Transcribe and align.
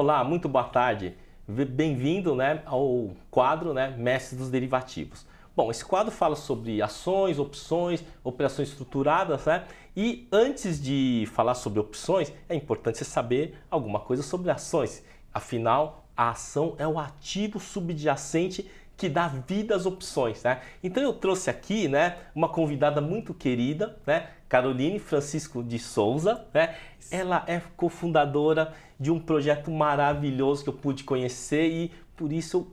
Olá, 0.00 0.24
muito 0.24 0.48
boa 0.48 0.64
tarde. 0.64 1.14
Bem-vindo 1.46 2.34
né, 2.34 2.62
ao 2.64 3.10
quadro 3.30 3.74
né, 3.74 3.94
Mestre 3.98 4.34
dos 4.34 4.48
Derivativos. 4.48 5.26
Bom, 5.54 5.70
esse 5.70 5.84
quadro 5.84 6.10
fala 6.10 6.36
sobre 6.36 6.80
ações, 6.80 7.38
opções, 7.38 8.02
operações 8.24 8.70
estruturadas, 8.70 9.44
né? 9.44 9.66
E 9.94 10.26
antes 10.32 10.82
de 10.82 11.28
falar 11.34 11.52
sobre 11.52 11.80
opções, 11.80 12.32
é 12.48 12.54
importante 12.54 12.96
você 12.96 13.04
saber 13.04 13.58
alguma 13.70 14.00
coisa 14.00 14.22
sobre 14.22 14.50
ações. 14.50 15.04
Afinal, 15.34 16.06
a 16.16 16.30
ação 16.30 16.74
é 16.78 16.88
o 16.88 16.98
ativo 16.98 17.60
subjacente 17.60 18.70
que 18.96 19.06
dá 19.06 19.28
vida 19.28 19.76
às 19.76 19.84
opções, 19.84 20.42
né? 20.42 20.62
Então 20.82 21.02
eu 21.02 21.12
trouxe 21.12 21.50
aqui, 21.50 21.88
né, 21.88 22.16
uma 22.34 22.48
convidada 22.48 23.02
muito 23.02 23.34
querida, 23.34 23.98
né, 24.06 24.30
Caroline 24.50 24.98
Francisco 24.98 25.62
de 25.62 25.78
Souza, 25.78 26.44
né? 26.52 26.76
Ela 27.08 27.44
é 27.46 27.62
cofundadora 27.76 28.74
de 28.98 29.10
um 29.10 29.18
projeto 29.18 29.70
maravilhoso 29.70 30.64
que 30.64 30.68
eu 30.68 30.74
pude 30.74 31.04
conhecer 31.04 31.70
e 31.70 31.92
por 32.16 32.32
isso 32.32 32.56
eu 32.56 32.66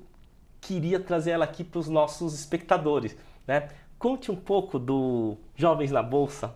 queria 0.59 0.99
trazer 0.99 1.31
ela 1.31 1.45
aqui 1.45 1.63
para 1.63 1.79
os 1.79 1.87
nossos 1.87 2.33
espectadores, 2.33 3.15
né? 3.45 3.69
Conte 3.99 4.31
um 4.31 4.35
pouco 4.35 4.79
do 4.79 5.37
Jovens 5.55 5.91
na 5.91 6.01
Bolsa. 6.01 6.55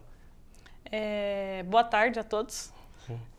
É, 0.92 1.64
boa 1.68 1.84
tarde 1.84 2.20
a 2.20 2.24
todos. 2.24 2.74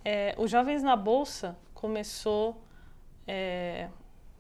É, 0.05 0.37
o 0.39 0.47
Jovens 0.47 0.85
na 0.85 0.95
Bolsa 0.95 1.57
começou 1.75 2.63
é, 3.27 3.89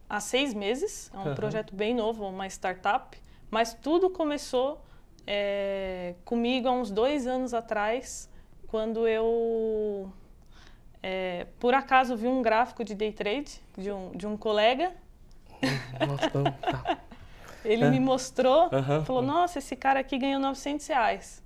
há 0.08 0.20
seis 0.20 0.54
meses, 0.54 1.10
é 1.12 1.18
um 1.18 1.28
uhum. 1.28 1.34
projeto 1.34 1.74
bem 1.74 1.92
novo, 1.92 2.24
uma 2.24 2.46
startup, 2.46 3.18
mas 3.50 3.74
tudo 3.74 4.10
começou 4.10 4.80
é, 5.26 6.14
comigo 6.24 6.68
há 6.68 6.72
uns 6.72 6.90
dois 6.90 7.26
anos 7.26 7.54
atrás, 7.54 8.28
quando 8.66 9.06
eu, 9.06 10.12
é, 11.02 11.46
por 11.58 11.74
acaso, 11.74 12.16
vi 12.16 12.26
um 12.26 12.42
gráfico 12.42 12.84
de 12.84 12.94
day 12.94 13.12
trade 13.12 13.60
de 13.76 13.90
um, 13.90 14.10
de 14.12 14.26
um 14.26 14.36
colega. 14.36 14.92
Nossa, 16.06 16.26
então, 16.26 16.44
tá. 16.44 16.98
Ele 17.64 17.88
me 17.90 18.00
mostrou, 18.00 18.64
uhum. 18.72 19.04
falou, 19.04 19.22
nossa, 19.22 19.60
esse 19.60 19.76
cara 19.76 20.00
aqui 20.00 20.18
ganhou 20.18 20.40
900 20.40 20.84
reais 20.88 21.42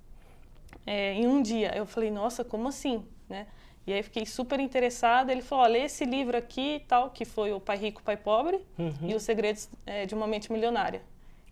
é, 0.83 1.13
em 1.13 1.27
um 1.27 1.43
dia. 1.43 1.77
Eu 1.77 1.85
falei, 1.85 2.09
nossa, 2.09 2.43
como 2.43 2.69
assim? 2.69 3.05
Né? 3.29 3.45
E 3.87 3.93
aí 3.93 4.03
fiquei 4.03 4.25
super 4.25 4.59
interessada. 4.59 5.31
Ele 5.31 5.41
falou: 5.41 5.65
lê 5.65 5.83
esse 5.83 6.03
livro 6.03 6.37
aqui 6.37 6.83
tal, 6.87 7.09
que 7.09 7.23
foi 7.23 7.53
o 7.53 7.59
Pai 7.59 7.77
Rico, 7.77 8.03
Pai 8.03 8.17
Pobre 8.17 8.59
uhum. 8.77 8.93
e 9.01 9.15
os 9.15 9.23
Segredos 9.23 9.69
é, 9.85 10.05
de 10.05 10.13
uma 10.13 10.27
Mente 10.27 10.51
Milionária. 10.51 11.01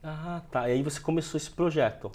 Ah, 0.03 0.41
tá. 0.51 0.67
E 0.67 0.73
aí 0.73 0.83
você 0.83 0.99
começou 0.99 1.37
esse 1.37 1.49
projeto? 1.49 2.11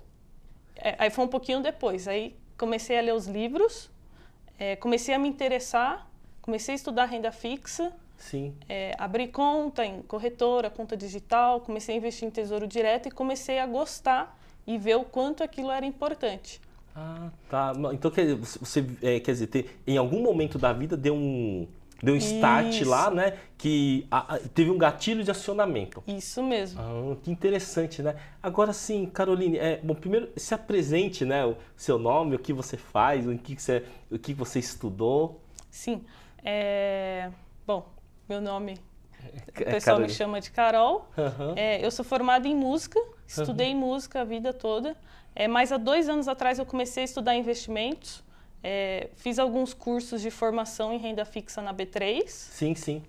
É, 0.83 0.95
aí 0.99 1.11
foi 1.11 1.25
um 1.25 1.29
pouquinho 1.29 1.61
depois. 1.61 2.09
Aí 2.09 2.37
comecei 2.57 2.99
a 2.99 3.01
ler 3.01 3.15
os 3.15 3.27
livros, 3.27 3.91
é, 4.59 4.77
comecei 4.77 5.15
a 5.15 5.19
me 5.19 5.29
interessar, 5.29 6.07
comecei 6.43 6.75
a 6.75 6.77
estudar 6.77 7.05
renda 7.07 7.31
fixa. 7.33 7.93
Sim. 8.17 8.55
É, 8.69 8.95
abri 8.99 9.29
conta 9.29 9.85
em 9.85 10.03
corretora, 10.03 10.69
conta 10.69 10.97
digital, 10.97 11.61
comecei 11.61 11.95
a 11.95 11.99
investir 11.99 12.29
em 12.29 12.31
tesouro 12.31 12.67
direto 12.67 13.09
e 13.09 13.11
comecei 13.11 13.59
a 13.59 13.67
gostar 13.67 14.39
e 14.67 14.77
ver 14.77 14.97
o 14.97 15.05
quanto 15.05 15.43
aquilo 15.43 15.71
era 15.71 15.87
importante. 15.87 16.61
Ah, 16.95 17.31
tá. 17.49 17.73
Então 17.93 18.11
você 18.61 18.85
é, 19.03 19.21
quer 19.21 19.33
dizer, 19.33 19.47
ter, 19.47 19.81
em 19.87 19.97
algum 19.97 20.23
momento 20.23 20.59
da 20.59 20.73
vida 20.73 20.97
deu 20.97 21.15
um 21.15 21.67
deu 22.03 22.15
um 22.15 22.19
start 22.19 22.83
lá, 22.83 23.11
né? 23.11 23.39
Que 23.57 24.07
a, 24.11 24.35
a, 24.35 24.39
teve 24.39 24.71
um 24.71 24.79
gatilho 24.79 25.23
de 25.23 25.31
acionamento. 25.31 26.03
Isso 26.07 26.43
mesmo. 26.43 26.81
Ah, 26.81 27.17
que 27.23 27.31
interessante, 27.31 28.03
né? 28.03 28.17
Agora 28.43 28.73
sim, 28.73 29.07
Caroline, 29.07 29.59
é, 29.59 29.79
bom, 29.83 29.95
primeiro 29.95 30.31
se 30.37 30.55
apresente, 30.55 31.25
né? 31.25 31.45
O 31.45 31.57
seu 31.77 31.99
nome, 31.99 32.37
o 32.37 32.39
que 32.39 32.53
você 32.53 32.77
faz, 32.77 33.27
o 33.27 33.37
que 33.37 33.61
você, 33.61 33.85
o 34.11 34.19
que 34.19 34.35
você 34.35 34.59
estudou. 34.59 35.41
Sim. 35.71 36.05
É, 36.43 37.31
bom, 37.67 37.87
meu 38.29 38.41
nome 38.41 38.79
o 39.57 39.63
é, 39.63 39.65
pessoal 39.73 39.99
me 39.99 40.09
chama 40.09 40.41
de 40.41 40.51
Carol. 40.51 41.09
Uhum. 41.17 41.55
É, 41.57 41.85
eu 41.85 41.91
sou 41.91 42.05
formada 42.05 42.49
em 42.49 42.55
música, 42.55 42.99
estudei 43.27 43.73
uhum. 43.73 43.81
música 43.81 44.23
a 44.23 44.25
vida 44.25 44.53
toda. 44.53 44.97
É, 45.35 45.47
mas 45.47 45.71
há 45.73 45.77
dois 45.77 46.09
anos 46.09 46.29
atrás 46.29 46.59
eu 46.59 46.67
comecei 46.67 47.03
a 47.03 47.05
estudar 47.05 47.37
investimentos. 47.37 48.23
É, 48.63 49.09
fiz 49.15 49.39
alguns 49.39 49.73
cursos 49.73 50.21
de 50.21 50.31
formação 50.31 50.93
em 50.93 50.99
renda 50.99 51.25
fixa 51.25 51.63
na 51.63 51.73
B3. 51.73 52.29
Sim, 52.29 52.75
sim. 52.75 53.03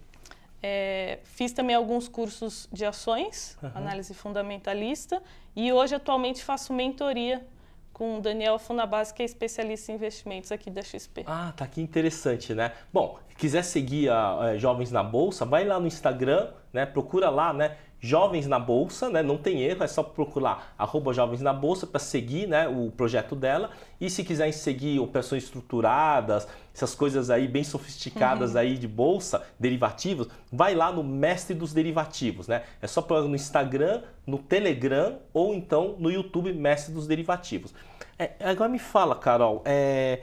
É, 0.63 1.19
fiz 1.23 1.51
também 1.51 1.75
alguns 1.75 2.07
cursos 2.07 2.69
de 2.71 2.85
ações, 2.85 3.57
uhum. 3.61 3.71
análise 3.73 4.13
fundamentalista. 4.13 5.21
E 5.55 5.73
hoje, 5.73 5.95
atualmente, 5.95 6.43
faço 6.43 6.71
mentoria 6.71 7.45
com 7.91 8.17
o 8.17 8.21
Daniel 8.21 8.57
Funabase, 8.57 9.13
que 9.13 9.21
é 9.21 9.25
especialista 9.25 9.91
em 9.91 9.95
investimentos 9.95 10.51
aqui 10.51 10.69
da 10.69 10.81
XP. 10.81 11.23
Ah, 11.27 11.53
tá 11.55 11.67
que 11.67 11.81
interessante, 11.81 12.53
né? 12.53 12.71
Bom, 12.91 13.19
quiser 13.37 13.63
seguir 13.63 14.09
a, 14.09 14.37
a 14.37 14.57
Jovens 14.57 14.91
na 14.91 15.03
Bolsa, 15.03 15.45
vai 15.45 15.65
lá 15.65 15.79
no 15.79 15.87
Instagram, 15.87 16.51
né? 16.71 16.85
Procura 16.85 17.29
lá, 17.29 17.51
né? 17.53 17.77
Jovens 18.03 18.47
na 18.47 18.57
Bolsa, 18.57 19.09
né? 19.09 19.21
Não 19.21 19.37
tem 19.37 19.61
erro, 19.61 19.83
é 19.83 19.87
só 19.87 20.01
procurar 20.01 20.73
arroba 20.75 21.13
Jovens 21.13 21.39
na 21.39 21.53
Bolsa 21.53 21.85
para 21.85 21.99
seguir 21.99 22.47
né, 22.47 22.67
o 22.67 22.89
projeto 22.89 23.35
dela. 23.35 23.69
E 23.99 24.09
se 24.09 24.23
quiserem 24.23 24.51
seguir 24.51 24.99
operações 24.99 25.43
estruturadas, 25.43 26.47
essas 26.73 26.95
coisas 26.95 27.29
aí 27.29 27.47
bem 27.47 27.63
sofisticadas 27.63 28.53
uhum. 28.53 28.59
aí 28.59 28.75
de 28.75 28.87
bolsa, 28.87 29.43
derivativos, 29.59 30.27
vai 30.51 30.73
lá 30.73 30.91
no 30.91 31.03
Mestre 31.03 31.53
dos 31.53 31.73
Derivativos, 31.73 32.47
né? 32.47 32.63
É 32.81 32.87
só 32.87 33.03
procurar 33.03 33.29
no 33.29 33.35
Instagram, 33.35 34.01
no 34.25 34.39
Telegram 34.39 35.19
ou 35.31 35.53
então 35.53 35.95
no 35.99 36.09
YouTube 36.09 36.51
Mestre 36.53 36.91
dos 36.91 37.05
Derivativos. 37.05 37.71
É, 38.17 38.31
agora 38.39 38.69
me 38.69 38.79
fala, 38.79 39.15
Carol, 39.15 39.61
é, 39.63 40.21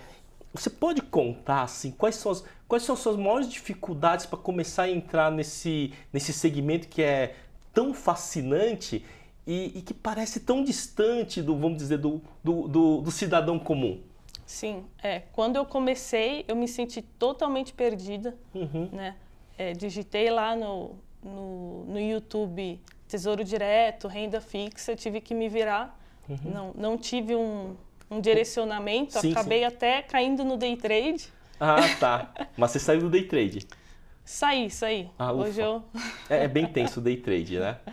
você 0.52 0.68
pode 0.68 1.00
contar 1.02 1.62
assim, 1.62 1.92
quais 1.92 2.16
são 2.16 2.32
as, 2.32 2.44
quais 2.66 2.82
são 2.82 2.94
as 2.94 3.00
suas 3.00 3.16
maiores 3.16 3.48
dificuldades 3.48 4.26
para 4.26 4.38
começar 4.38 4.84
a 4.84 4.90
entrar 4.90 5.30
nesse, 5.30 5.92
nesse 6.12 6.32
segmento 6.32 6.88
que 6.88 7.02
é 7.02 7.36
tão 7.78 7.94
fascinante 7.94 9.04
e, 9.46 9.78
e, 9.78 9.82
que 9.82 9.94
parece 9.94 10.40
tão 10.40 10.64
distante 10.64 11.40
do, 11.40 11.56
vamos 11.56 11.78
dizer, 11.78 11.98
do, 11.98 12.20
do, 12.42 12.66
do, 12.66 13.00
do 13.02 13.10
cidadão 13.12 13.56
comum. 13.56 14.00
Sim, 14.44 14.84
é. 15.00 15.20
Quando 15.32 15.54
eu 15.54 15.64
comecei, 15.64 16.44
eu 16.48 16.56
me 16.56 16.66
senti 16.66 17.00
totalmente 17.00 17.72
perdida, 17.72 18.36
uhum. 18.52 18.88
né? 18.92 19.14
É, 19.56 19.74
digitei 19.74 20.28
lá 20.28 20.56
no, 20.56 20.96
no, 21.22 21.84
no 21.84 22.00
YouTube 22.00 22.80
Tesouro 23.06 23.44
Direto, 23.44 24.08
renda 24.08 24.40
fixa, 24.40 24.96
tive 24.96 25.20
que 25.20 25.32
me 25.32 25.48
virar. 25.48 25.96
Uhum. 26.28 26.50
Não, 26.52 26.74
não 26.74 26.98
tive 26.98 27.36
um, 27.36 27.76
um 28.10 28.20
direcionamento, 28.20 29.20
sim, 29.20 29.30
acabei 29.30 29.60
sim. 29.60 29.66
até 29.66 30.02
caindo 30.02 30.42
no 30.42 30.56
day 30.56 30.76
trade. 30.76 31.28
Ah, 31.60 31.76
tá. 32.00 32.32
Mas 32.56 32.72
você 32.72 32.80
saiu 32.80 33.02
do 33.02 33.08
day 33.08 33.22
trade? 33.22 33.64
Saí, 34.28 34.68
saí. 34.68 35.10
Ah, 35.18 35.32
Hoje 35.32 35.62
eu... 35.62 35.82
é, 36.28 36.44
é, 36.44 36.48
bem 36.48 36.66
tenso 36.66 37.00
o 37.00 37.02
day 37.02 37.16
trade, 37.16 37.58
né? 37.58 37.78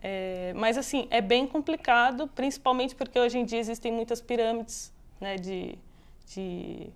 É, 0.00 0.52
mas 0.54 0.78
assim, 0.78 1.08
é 1.10 1.20
bem 1.20 1.44
complicado, 1.44 2.28
principalmente 2.28 2.94
porque 2.94 3.18
hoje 3.18 3.36
em 3.36 3.44
dia 3.44 3.58
existem 3.58 3.90
muitas 3.90 4.20
pirâmides, 4.20 4.92
né, 5.20 5.34
de... 5.34 5.76
De, 6.32 6.88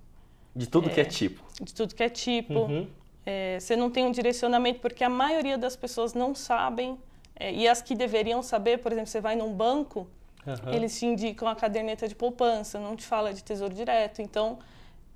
de 0.55 0.69
tudo 0.69 0.89
é, 0.89 0.93
que 0.93 1.01
é 1.01 1.05
tipo. 1.05 1.43
De 1.61 1.75
tudo 1.75 1.97
que 1.97 2.03
é 2.05 2.09
tipo. 2.09 2.61
Uhum. 2.61 2.87
É, 3.27 3.59
você 3.59 3.75
não 3.75 3.91
tem 3.91 4.05
um 4.05 4.13
direcionamento, 4.13 4.79
porque 4.79 5.03
a 5.03 5.09
maioria 5.09 5.59
das 5.59 5.75
pessoas 5.75 6.15
não 6.15 6.33
sabem, 6.33 6.97
é, 7.35 7.53
e 7.53 7.67
as 7.67 7.83
que 7.83 7.97
deveriam 7.97 8.41
saber, 8.41 8.79
por 8.79 8.93
exemplo, 8.93 9.11
você 9.11 9.21
vai 9.21 9.35
num 9.35 9.53
banco, 9.53 10.07
uhum. 10.47 10.73
eles 10.73 10.97
te 10.97 11.07
indicam 11.07 11.49
a 11.49 11.57
caderneta 11.57 12.07
de 12.07 12.15
poupança, 12.15 12.79
não 12.79 12.95
te 12.95 13.05
fala 13.05 13.35
de 13.35 13.43
tesouro 13.43 13.75
direto, 13.75 14.23
então 14.23 14.61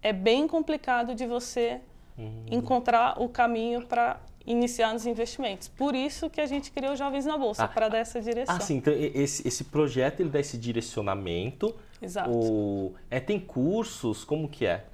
é 0.02 0.12
bem 0.12 0.48
complicado 0.48 1.14
de 1.14 1.24
você 1.24 1.80
uhum. 2.18 2.44
encontrar 2.50 3.20
o 3.20 3.28
caminho 3.28 3.86
para 3.86 4.20
iniciar 4.46 4.92
nos 4.92 5.04
investimentos. 5.06 5.68
Por 5.68 5.94
isso 5.94 6.30
que 6.30 6.40
a 6.40 6.46
gente 6.46 6.70
criou 6.70 6.94
Jovens 6.94 7.26
na 7.26 7.36
Bolsa, 7.36 7.64
ah, 7.64 7.68
para 7.68 7.88
dar 7.88 7.98
essa 7.98 8.20
direção. 8.20 8.54
Ah, 8.54 8.60
sim. 8.60 8.76
Então, 8.76 8.94
esse, 8.94 9.46
esse 9.46 9.64
projeto, 9.64 10.20
ele 10.20 10.30
dá 10.30 10.38
esse 10.38 10.56
direcionamento. 10.56 11.74
Exato. 12.00 12.30
O, 12.30 12.94
é, 13.10 13.18
tem 13.18 13.40
cursos? 13.40 14.24
Como 14.24 14.48
que 14.48 14.64
é? 14.64 14.84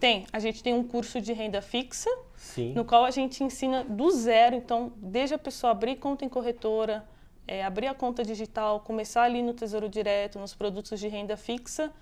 Tem. 0.00 0.26
A 0.32 0.38
gente 0.38 0.62
tem 0.62 0.74
um 0.74 0.82
curso 0.82 1.20
de 1.20 1.32
renda 1.32 1.62
fixa, 1.62 2.10
sim. 2.36 2.72
no 2.72 2.84
qual 2.84 3.04
a 3.04 3.10
gente 3.10 3.42
ensina 3.42 3.84
do 3.84 4.10
zero. 4.10 4.56
Então, 4.56 4.92
desde 4.96 5.34
a 5.34 5.38
pessoa 5.38 5.70
abrir 5.70 5.96
conta 5.96 6.24
em 6.24 6.28
corretora, 6.28 7.04
é, 7.46 7.64
abrir 7.64 7.86
a 7.86 7.94
conta 7.94 8.24
digital, 8.24 8.80
começar 8.80 9.22
ali 9.22 9.42
no 9.42 9.54
Tesouro 9.54 9.88
Direto, 9.88 10.38
nos 10.38 10.54
produtos 10.54 10.98
de 10.98 11.08
renda 11.08 11.36
fixa. 11.36 11.92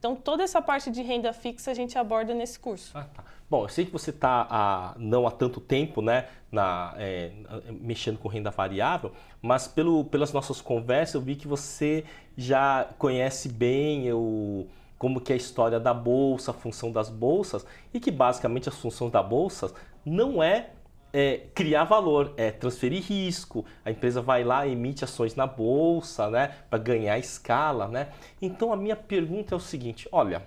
Então, 0.00 0.16
toda 0.16 0.42
essa 0.42 0.62
parte 0.62 0.90
de 0.90 1.02
renda 1.02 1.30
fixa 1.30 1.70
a 1.70 1.74
gente 1.74 1.98
aborda 1.98 2.34
nesse 2.34 2.58
curso. 2.58 2.90
Ah, 2.96 3.04
tá. 3.04 3.22
Bom, 3.50 3.64
eu 3.64 3.68
sei 3.68 3.84
que 3.84 3.92
você 3.92 4.08
está 4.08 4.94
não 4.96 5.26
há 5.26 5.30
tanto 5.30 5.60
tempo 5.60 6.00
né, 6.00 6.26
na, 6.50 6.94
é, 6.96 7.30
mexendo 7.68 8.16
com 8.16 8.26
renda 8.26 8.50
variável, 8.50 9.12
mas 9.42 9.68
pelo, 9.68 10.04
pelas 10.04 10.32
nossas 10.32 10.60
conversas 10.62 11.16
eu 11.16 11.20
vi 11.20 11.36
que 11.36 11.46
você 11.46 12.04
já 12.34 12.88
conhece 12.96 13.50
bem 13.50 14.10
o, 14.12 14.66
como 14.96 15.20
que 15.20 15.32
é 15.32 15.34
a 15.34 15.36
história 15.36 15.78
da 15.78 15.92
bolsa, 15.92 16.52
a 16.52 16.54
função 16.54 16.90
das 16.90 17.10
bolsas, 17.10 17.66
e 17.92 18.00
que 18.00 18.10
basicamente 18.10 18.70
a 18.70 18.72
função 18.72 19.10
da 19.10 19.22
bolsa 19.22 19.74
não 20.02 20.42
é, 20.42 20.70
é 21.12 21.46
criar 21.54 21.84
valor, 21.84 22.32
é 22.36 22.50
transferir 22.50 23.02
risco. 23.02 23.64
A 23.84 23.90
empresa 23.90 24.20
vai 24.20 24.44
lá 24.44 24.66
emite 24.66 25.04
ações 25.04 25.34
na 25.34 25.46
bolsa 25.46 26.30
né, 26.30 26.54
para 26.68 26.78
ganhar 26.78 27.18
escala. 27.18 27.88
Né? 27.88 28.08
Então 28.40 28.72
a 28.72 28.76
minha 28.76 28.96
pergunta 28.96 29.54
é 29.54 29.56
o 29.56 29.60
seguinte: 29.60 30.08
olha, 30.12 30.42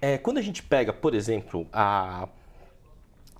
é, 0.00 0.18
quando 0.18 0.38
a 0.38 0.42
gente 0.42 0.62
pega, 0.62 0.92
por 0.92 1.14
exemplo, 1.14 1.66
a 1.72 2.28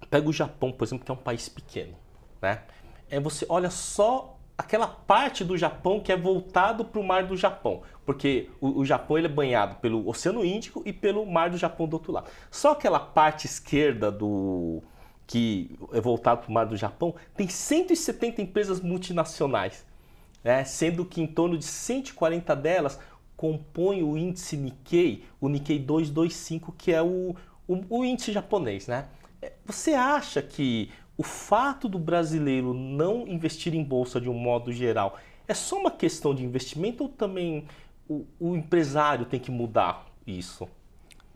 pega 0.08 0.28
o 0.28 0.32
Japão, 0.32 0.72
por 0.72 0.84
exemplo, 0.84 1.04
que 1.04 1.10
é 1.10 1.14
um 1.14 1.16
país 1.16 1.48
pequeno, 1.48 1.94
né? 2.42 2.62
É 3.08 3.20
você 3.20 3.46
olha 3.48 3.70
só 3.70 4.36
aquela 4.60 4.86
parte 4.86 5.42
do 5.42 5.56
Japão 5.56 6.00
que 6.00 6.12
é 6.12 6.16
voltado 6.16 6.84
para 6.84 7.00
o 7.00 7.04
Mar 7.04 7.24
do 7.24 7.36
Japão, 7.36 7.82
porque 8.04 8.50
o, 8.60 8.80
o, 8.80 8.84
Japão 8.84 9.16
ele 9.16 9.26
é 9.26 9.30
banhado 9.30 9.76
pelo 9.76 10.06
Oceano 10.08 10.44
Índico 10.44 10.82
e 10.84 10.92
pelo 10.92 11.24
Mar 11.24 11.48
do 11.48 11.56
Japão 11.56 11.88
do 11.88 11.94
outro 11.94 12.12
lado. 12.12 12.28
Só 12.50 12.72
aquela 12.72 13.00
parte 13.00 13.46
esquerda 13.46 14.12
do 14.12 14.82
que 15.30 15.70
é 15.92 16.00
voltado 16.00 16.40
para 16.40 16.50
o 16.50 16.52
Mar 16.52 16.66
do 16.66 16.76
Japão 16.76 17.14
tem 17.36 17.46
170 17.46 18.42
empresas 18.42 18.80
multinacionais, 18.80 19.86
né? 20.42 20.64
sendo 20.64 21.04
que 21.04 21.22
em 21.22 21.26
torno 21.28 21.56
de 21.56 21.64
140 21.64 22.56
delas 22.56 22.98
compõem 23.36 24.02
o 24.02 24.18
índice 24.18 24.56
Nikkei, 24.56 25.24
o 25.40 25.48
Nikkei 25.48 25.78
225, 25.78 26.72
que 26.72 26.92
é 26.92 27.00
o, 27.00 27.36
o, 27.68 27.84
o 27.88 28.04
índice 28.04 28.32
japonês, 28.32 28.88
né? 28.88 29.06
É, 29.40 29.52
você 29.64 29.92
acha 29.92 30.42
que 30.42 30.90
o 31.16 31.22
fato 31.22 31.88
do 31.88 31.98
brasileiro 32.00 32.74
não 32.74 33.24
investir 33.28 33.72
em 33.72 33.84
bolsa 33.84 34.20
de 34.20 34.28
um 34.28 34.34
modo 34.34 34.72
geral 34.72 35.16
é 35.46 35.54
só 35.54 35.78
uma 35.78 35.92
questão 35.92 36.34
de 36.34 36.44
investimento 36.44 37.04
ou 37.04 37.08
também 37.08 37.68
o, 38.08 38.26
o 38.40 38.56
empresário 38.56 39.24
tem 39.24 39.38
que 39.38 39.52
mudar 39.52 40.06
isso? 40.26 40.68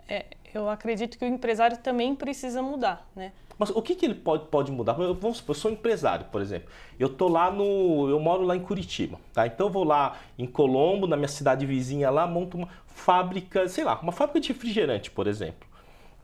É, 0.08 0.26
eu 0.56 0.68
acredito 0.68 1.18
que 1.18 1.24
o 1.24 1.28
empresário 1.28 1.76
também 1.78 2.14
precisa 2.14 2.62
mudar, 2.62 3.08
né? 3.14 3.32
Mas 3.58 3.70
o 3.70 3.80
que, 3.80 3.94
que 3.94 4.04
ele 4.04 4.14
pode, 4.14 4.46
pode 4.46 4.72
mudar? 4.72 4.98
Eu, 4.98 5.14
vamos 5.14 5.38
supor, 5.38 5.54
eu 5.54 5.60
sou 5.60 5.70
empresário, 5.70 6.26
por 6.32 6.42
exemplo. 6.42 6.68
Eu 6.98 7.08
tô 7.08 7.28
lá 7.28 7.50
no. 7.50 8.08
Eu 8.08 8.18
moro 8.18 8.42
lá 8.42 8.56
em 8.56 8.60
Curitiba, 8.60 9.18
tá? 9.32 9.46
Então 9.46 9.68
eu 9.68 9.72
vou 9.72 9.84
lá 9.84 10.16
em 10.36 10.46
Colombo, 10.46 11.06
na 11.06 11.16
minha 11.16 11.28
cidade 11.28 11.64
vizinha 11.64 12.10
lá, 12.10 12.26
monto 12.26 12.56
uma 12.56 12.68
fábrica, 12.86 13.68
sei 13.68 13.84
lá, 13.84 13.98
uma 14.00 14.12
fábrica 14.12 14.40
de 14.40 14.48
refrigerante, 14.48 15.10
por 15.10 15.26
exemplo 15.26 15.74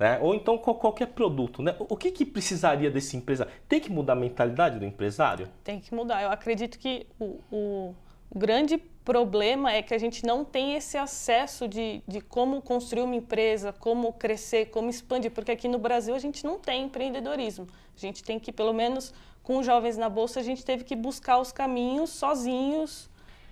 né? 0.00 0.19
ou 0.23 0.35
então 0.35 0.56
qualquer 0.56 1.09
produto. 1.09 1.62
Né? 1.62 1.77
O 1.79 1.94
que, 1.94 2.11
que 2.11 2.25
precisaria 2.25 2.91
desse 2.91 3.19
empresário? 3.19 3.53
Tem 3.69 3.79
que 3.79 3.93
mudar 3.93 4.15
a 4.15 4.17
mentalidade 4.17 4.79
do 4.79 4.85
empresário? 4.87 5.47
Tem 5.62 5.79
que 5.79 5.94
mudar. 5.94 6.23
Eu 6.23 6.31
acredito 6.31 6.79
que 6.79 7.06
o, 7.21 7.38
o 7.53 7.94
grande 8.35 8.79
problema 9.05 9.73
é 9.73 9.82
que 9.82 9.94
a 9.94 9.99
gente 9.99 10.25
não 10.25 10.44
tem 10.44 10.75
esse 10.75 10.97
acesso 10.97 11.67
de, 11.67 12.03
de 12.06 12.21
como 12.21 12.62
construir 12.62 13.03
uma 13.03 13.17
empresa, 13.17 13.73
como 13.73 14.12
crescer, 14.12 14.67
como 14.67 14.88
expandir, 14.88 15.31
porque 15.31 15.50
aqui 15.50 15.69
no 15.69 15.79
Brasil 15.79 16.15
a 16.15 16.19
gente 16.19 16.44
não 16.44 16.59
tem 16.59 16.85
empreendedorismo. 16.85 17.67
A 17.97 17.99
gente 17.99 18.23
tem 18.23 18.38
que, 18.38 18.53
pelo 18.53 18.73
menos 18.73 19.12
com 19.43 19.59
os 19.59 19.67
jovens 19.67 19.97
na 19.97 20.09
bolsa, 20.09 20.38
a 20.38 20.43
gente 20.43 20.65
teve 20.65 20.85
que 20.85 20.94
buscar 20.94 21.38
os 21.38 21.50
caminhos 21.50 22.11
sozinhos 22.11 23.11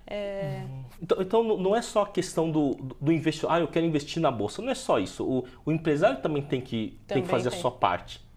é... 0.09 0.65
Então, 0.99 1.21
então, 1.21 1.43
não 1.43 1.75
é 1.75 1.81
só 1.83 2.01
a 2.01 2.07
questão 2.07 2.49
do, 2.49 2.71
do 2.99 3.11
ah, 3.47 3.59
eu 3.59 3.67
quero 3.67 3.85
investir 3.85 4.19
na 4.21 4.31
bolsa. 4.31 4.61
Não 4.61 4.71
é 4.71 4.75
só 4.75 4.99
isso. 4.99 5.23
O, 5.23 5.45
o 5.63 5.71
empresário 5.71 6.19
também 6.19 6.41
tem 6.41 6.59
que, 6.59 6.97
também 7.05 7.21
tem 7.21 7.23
que 7.23 7.29
fazer 7.29 7.51
tem. 7.51 7.59
a 7.59 7.61
sua 7.61 7.71
parte. 7.71 8.27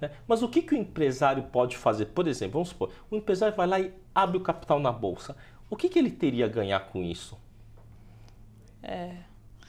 Né? 0.00 0.10
Mas 0.28 0.42
o 0.42 0.48
que, 0.48 0.60
que 0.60 0.74
o 0.74 0.76
empresário 0.76 1.44
pode 1.44 1.78
fazer? 1.78 2.06
Por 2.06 2.28
exemplo, 2.28 2.52
vamos 2.52 2.68
supor, 2.68 2.90
o 3.10 3.16
empresário 3.16 3.56
vai 3.56 3.66
lá 3.66 3.80
e 3.80 3.92
abre 4.14 4.36
o 4.36 4.40
capital 4.40 4.78
na 4.78 4.92
bolsa. 4.92 5.34
O 5.68 5.76
que, 5.76 5.88
que 5.88 5.98
ele 5.98 6.10
teria 6.10 6.44
a 6.44 6.48
ganhar 6.48 6.80
com 6.80 7.02
isso? 7.02 7.38
É... 8.82 9.16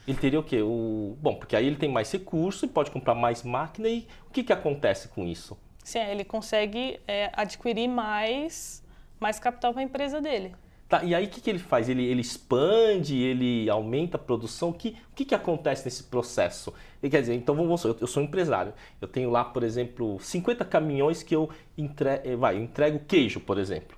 Ele 0.07 0.17
teria 0.17 0.39
o 0.39 0.43
quê? 0.43 0.61
O... 0.61 1.17
Bom, 1.19 1.35
porque 1.35 1.55
aí 1.55 1.65
ele 1.65 1.77
tem 1.77 1.89
mais 1.89 2.11
recurso 2.11 2.65
e 2.65 2.67
pode 2.67 2.91
comprar 2.91 3.15
mais 3.15 3.43
máquina 3.43 3.87
e 3.87 4.07
o 4.27 4.31
que, 4.31 4.43
que 4.43 4.53
acontece 4.53 5.07
com 5.07 5.25
isso? 5.25 5.57
Sim, 5.83 5.99
ele 5.99 6.23
consegue 6.23 6.99
é, 7.07 7.31
adquirir 7.33 7.87
mais, 7.87 8.83
mais 9.19 9.39
capital 9.39 9.71
para 9.71 9.81
a 9.81 9.85
empresa 9.85 10.21
dele. 10.21 10.55
Tá, 10.87 11.03
e 11.03 11.15
aí 11.15 11.25
o 11.25 11.29
que, 11.29 11.41
que 11.41 11.49
ele 11.49 11.57
faz? 11.57 11.89
Ele, 11.89 12.05
ele 12.05 12.21
expande, 12.21 13.17
ele 13.17 13.67
aumenta 13.69 14.17
a 14.17 14.19
produção? 14.19 14.69
O 14.69 14.73
que, 14.73 14.95
o 15.11 15.15
que, 15.15 15.25
que 15.25 15.33
acontece 15.33 15.83
nesse 15.83 16.03
processo? 16.03 16.71
E, 17.01 17.09
quer 17.09 17.21
dizer, 17.21 17.33
então 17.33 17.55
vamos 17.55 17.83
eu, 17.83 17.97
eu 17.99 18.07
sou 18.07 18.21
um 18.21 18.25
empresário. 18.25 18.73
Eu 19.01 19.07
tenho 19.07 19.31
lá, 19.31 19.43
por 19.43 19.63
exemplo, 19.63 20.19
50 20.19 20.63
caminhões 20.65 21.23
que 21.23 21.35
eu 21.35 21.49
entre, 21.75 22.35
vai, 22.35 22.57
eu 22.57 22.61
entrego 22.61 22.99
queijo, 22.99 23.39
por 23.39 23.57
exemplo. 23.57 23.94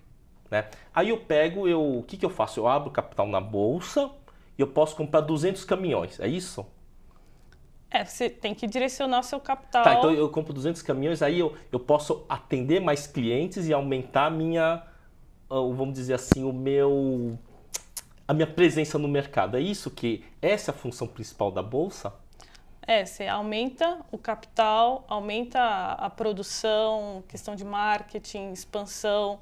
Né? 0.49 0.65
Aí 0.93 1.09
eu 1.09 1.17
pego, 1.17 1.67
eu, 1.67 1.99
o 1.99 2.03
que, 2.03 2.17
que 2.17 2.25
eu 2.25 2.29
faço? 2.29 2.59
Eu 2.59 2.67
abro 2.67 2.89
capital 2.91 3.27
na 3.27 3.41
bolsa 3.41 4.09
e 4.57 4.61
eu 4.61 4.67
posso 4.67 4.95
comprar 4.95 5.21
200 5.21 5.63
caminhões, 5.65 6.19
é 6.19 6.27
isso? 6.27 6.65
É, 7.89 8.03
você 8.03 8.29
tem 8.29 8.53
que 8.53 8.67
direcionar 8.67 9.19
o 9.19 9.23
seu 9.23 9.39
capital. 9.39 9.83
Tá, 9.83 9.93
então 9.93 10.11
eu 10.11 10.29
compro 10.29 10.53
200 10.53 10.81
caminhões, 10.81 11.21
aí 11.21 11.39
eu, 11.39 11.55
eu 11.71 11.79
posso 11.79 12.25
atender 12.27 12.81
mais 12.81 13.07
clientes 13.07 13.67
e 13.67 13.73
aumentar 13.73 14.25
a 14.25 14.29
minha 14.29 14.83
vamos 15.49 15.93
dizer 15.93 16.15
assim, 16.15 16.43
o 16.43 16.51
meu 16.51 17.37
a 18.27 18.33
minha 18.33 18.47
presença 18.47 18.97
no 18.97 19.07
mercado. 19.07 19.55
É 19.55 19.61
isso 19.61 19.89
que 19.89 20.23
essa 20.41 20.71
é 20.71 20.73
a 20.73 20.77
função 20.77 21.07
principal 21.07 21.49
da 21.49 21.63
bolsa? 21.63 22.13
É, 22.85 23.05
você 23.05 23.25
aumenta 23.27 23.99
o 24.11 24.17
capital, 24.17 25.05
aumenta 25.07 25.59
a, 25.59 26.09
produção, 26.09 27.23
questão 27.27 27.55
de 27.55 27.63
marketing, 27.63 28.51
expansão, 28.51 29.39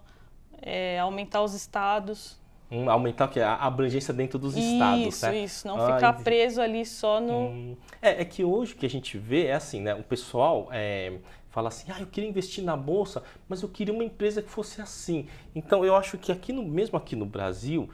é, 0.61 0.99
aumentar 0.99 1.41
os 1.41 1.53
estados. 1.53 2.39
Hum, 2.71 2.89
aumentar 2.89 3.25
o 3.25 3.27
quê? 3.29 3.39
A 3.39 3.55
abrangência 3.55 4.13
dentro 4.13 4.39
dos 4.39 4.57
isso, 4.57 4.73
estados, 4.73 5.05
Isso, 5.05 5.25
né? 5.25 5.37
isso. 5.39 5.67
Não 5.67 5.79
ah, 5.79 5.93
ficar 5.93 6.13
preso 6.13 6.61
ali 6.61 6.85
só 6.85 7.21
no... 7.21 7.47
Hum. 7.47 7.77
É, 8.01 8.21
é 8.21 8.25
que 8.25 8.43
hoje 8.43 8.73
o 8.73 8.75
que 8.75 8.85
a 8.85 8.89
gente 8.89 9.17
vê 9.17 9.45
é 9.47 9.53
assim, 9.53 9.81
né? 9.81 9.93
O 9.95 10.03
pessoal... 10.03 10.67
É 10.71 11.13
fala 11.55 11.69
assim, 11.69 11.89
ah, 11.89 12.01
eu 12.01 12.07
queria 12.07 12.29
investir 12.29 12.61
na 12.61 12.75
bolsa, 12.75 13.23
mas 13.47 13.61
eu 13.61 13.69
queria 13.69 13.93
uma 13.93 14.03
empresa 14.03 14.41
que 14.41 14.49
fosse 14.49 14.81
assim. 14.81 15.25
Então 15.55 15.85
eu 15.85 15.95
acho 15.95 16.17
que 16.17 16.29
aqui 16.29 16.51
no 16.51 16.61
mesmo 16.61 16.97
aqui 16.97 17.15
no 17.15 17.25
Brasil, 17.25 17.89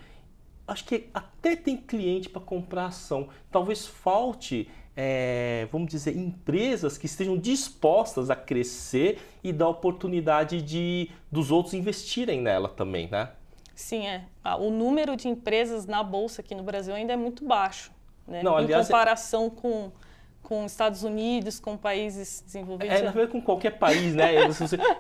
acho 0.67 0.83
que 0.83 1.09
até 1.13 1.55
tem 1.55 1.77
cliente 1.77 2.27
para 2.27 2.41
comprar 2.41 2.85
ação. 2.85 3.29
Talvez 3.51 3.85
falte, 3.85 4.67
é, 4.95 5.67
vamos 5.71 5.89
dizer, 5.89 6.15
empresas 6.17 6.97
que 6.97 7.05
estejam 7.05 7.37
dispostas 7.37 8.29
a 8.29 8.35
crescer 8.35 9.19
e 9.43 9.53
dar 9.53 9.69
oportunidade 9.69 10.61
de 10.61 11.09
dos 11.31 11.51
outros 11.51 11.73
investirem 11.73 12.41
nela 12.41 12.67
também, 12.67 13.07
né? 13.09 13.29
Sim, 13.73 14.05
é. 14.05 14.25
Ah, 14.43 14.57
o 14.57 14.69
número 14.69 15.15
de 15.15 15.27
empresas 15.27 15.85
na 15.85 16.03
bolsa 16.03 16.41
aqui 16.41 16.53
no 16.53 16.63
Brasil 16.63 16.93
ainda 16.93 17.13
é 17.13 17.17
muito 17.17 17.45
baixo, 17.45 17.91
né? 18.27 18.43
Não, 18.43 18.55
aliás, 18.55 18.85
em 18.85 18.91
comparação 18.91 19.47
é... 19.47 19.49
com 19.49 19.91
com 20.41 20.65
Estados 20.65 21.03
Unidos, 21.03 21.59
com 21.59 21.77
países 21.77 22.43
desenvolvidos? 22.45 22.95
É, 22.95 23.01
na 23.01 23.11
verdade, 23.11 23.31
com 23.31 23.41
qualquer 23.41 23.77
país, 23.77 24.13
né? 24.13 24.37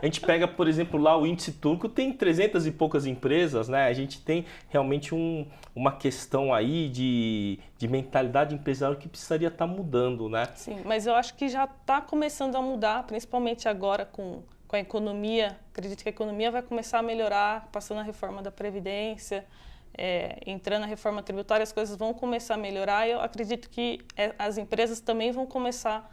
a 0.01 0.05
gente 0.05 0.21
pega, 0.21 0.47
por 0.47 0.67
exemplo, 0.67 0.99
lá 0.99 1.17
o 1.17 1.25
índice 1.25 1.51
turco, 1.53 1.89
tem 1.89 2.13
300 2.13 2.67
e 2.67 2.71
poucas 2.71 3.05
empresas, 3.05 3.67
né? 3.67 3.85
A 3.85 3.93
gente 3.93 4.21
tem 4.21 4.45
realmente 4.69 5.13
um, 5.13 5.45
uma 5.75 5.91
questão 5.91 6.53
aí 6.53 6.89
de, 6.89 7.59
de 7.77 7.87
mentalidade 7.87 8.55
empresarial 8.55 8.97
que 8.97 9.07
precisaria 9.07 9.47
estar 9.47 9.67
tá 9.67 9.71
mudando, 9.71 10.29
né? 10.29 10.47
Sim, 10.55 10.79
mas 10.85 11.05
eu 11.05 11.15
acho 11.15 11.33
que 11.35 11.49
já 11.49 11.65
está 11.65 12.01
começando 12.01 12.55
a 12.55 12.61
mudar, 12.61 13.03
principalmente 13.03 13.67
agora 13.67 14.05
com, 14.05 14.43
com 14.67 14.75
a 14.75 14.79
economia. 14.79 15.57
Acredito 15.71 16.03
que 16.03 16.09
a 16.09 16.11
economia 16.11 16.51
vai 16.51 16.61
começar 16.61 16.99
a 16.99 17.03
melhorar, 17.03 17.69
passando 17.71 17.99
a 17.99 18.03
reforma 18.03 18.41
da 18.41 18.51
Previdência 18.51 19.45
é, 19.97 20.39
entrando 20.45 20.81
na 20.81 20.87
reforma 20.87 21.21
tributária, 21.21 21.63
as 21.63 21.71
coisas 21.71 21.97
vão 21.97 22.13
começar 22.13 22.55
a 22.55 22.57
melhorar 22.57 23.07
e 23.07 23.11
eu 23.11 23.21
acredito 23.21 23.69
que 23.69 23.99
é, 24.15 24.33
as 24.37 24.57
empresas 24.57 24.99
também 24.99 25.31
vão 25.31 25.45
começar 25.45 26.09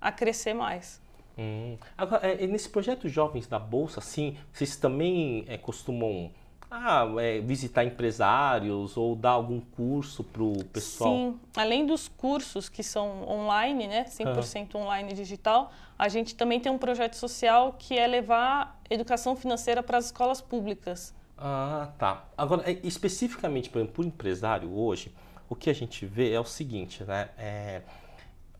a 0.00 0.12
crescer 0.12 0.54
mais. 0.54 1.00
Hum. 1.38 1.76
Agora, 1.96 2.26
é, 2.26 2.46
nesse 2.46 2.68
projeto 2.68 3.08
Jovens 3.08 3.46
da 3.46 3.58
Bolsa, 3.58 4.00
sim, 4.00 4.36
vocês 4.52 4.76
também 4.76 5.44
é, 5.48 5.58
costumam 5.58 6.30
ah, 6.70 7.06
é, 7.20 7.40
visitar 7.40 7.84
empresários 7.84 8.96
ou 8.96 9.14
dar 9.14 9.30
algum 9.30 9.60
curso 9.60 10.24
para 10.24 10.42
o 10.42 10.64
pessoal? 10.64 11.12
Sim, 11.12 11.40
além 11.56 11.86
dos 11.86 12.08
cursos 12.08 12.68
que 12.68 12.82
são 12.82 13.28
online, 13.28 13.86
né, 13.86 14.04
100% 14.04 14.74
uhum. 14.74 14.82
online 14.82 15.12
digital, 15.12 15.72
a 15.98 16.08
gente 16.08 16.34
também 16.34 16.58
tem 16.58 16.72
um 16.72 16.78
projeto 16.78 17.14
social 17.14 17.74
que 17.78 17.98
é 17.98 18.06
levar 18.06 18.80
educação 18.90 19.36
financeira 19.36 19.82
para 19.82 19.98
as 19.98 20.06
escolas 20.06 20.40
públicas. 20.40 21.14
Ah, 21.38 21.92
tá. 21.98 22.28
Agora, 22.36 22.70
é, 22.70 22.78
especificamente, 22.82 23.68
por 23.68 23.84
por 23.88 24.04
empresário 24.04 24.72
hoje, 24.72 25.14
o 25.48 25.54
que 25.54 25.68
a 25.70 25.72
gente 25.74 26.06
vê 26.06 26.32
é 26.32 26.40
o 26.40 26.44
seguinte, 26.44 27.04
né? 27.04 27.28
É, 27.36 27.82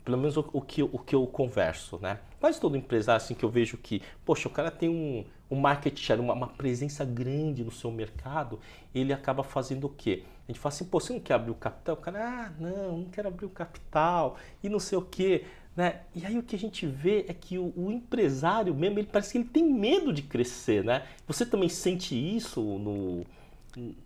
pelo 0.04 0.18
menos 0.18 0.36
o, 0.36 0.48
o, 0.52 0.60
que, 0.60 0.82
o 0.82 0.98
que 0.98 1.14
eu 1.14 1.26
converso, 1.26 1.98
né? 2.00 2.20
Quase 2.38 2.60
todo 2.60 2.76
empresário, 2.76 3.22
assim, 3.22 3.34
que 3.34 3.44
eu 3.44 3.50
vejo 3.50 3.76
que, 3.76 4.02
poxa, 4.24 4.46
o 4.48 4.50
cara 4.50 4.70
tem 4.70 4.88
um, 4.88 5.24
um 5.50 5.58
market 5.58 5.98
share, 5.98 6.20
uma, 6.20 6.34
uma 6.34 6.46
presença 6.46 7.04
grande 7.04 7.64
no 7.64 7.72
seu 7.72 7.90
mercado, 7.90 8.60
ele 8.94 9.12
acaba 9.12 9.42
fazendo 9.42 9.84
o 9.86 9.90
quê? 9.90 10.22
A 10.48 10.52
gente 10.52 10.60
fala 10.60 10.72
assim, 10.72 10.84
pô, 10.84 11.00
você 11.00 11.12
não 11.12 11.18
quer 11.20 11.34
abrir 11.34 11.50
o 11.50 11.56
capital? 11.56 11.96
O 11.96 11.98
cara, 11.98 12.24
ah, 12.24 12.52
não, 12.60 12.98
não 12.98 13.04
quero 13.06 13.26
abrir 13.28 13.46
o 13.46 13.50
capital, 13.50 14.36
e 14.62 14.68
não 14.68 14.78
sei 14.78 14.96
o 14.96 15.02
quê. 15.02 15.44
Né? 15.76 16.00
E 16.14 16.24
aí 16.24 16.38
o 16.38 16.42
que 16.42 16.56
a 16.56 16.58
gente 16.58 16.86
vê 16.86 17.26
é 17.28 17.34
que 17.34 17.58
o, 17.58 17.70
o, 17.76 17.92
empresário 17.92 18.74
mesmo, 18.74 18.98
ele 18.98 19.08
parece 19.12 19.32
que 19.32 19.38
ele 19.38 19.44
tem 19.44 19.62
medo 19.62 20.10
de 20.10 20.22
crescer, 20.22 20.82
né? 20.82 21.06
Você 21.26 21.44
também 21.44 21.68
sente 21.68 22.14
isso 22.14 22.62
no, 22.62 23.26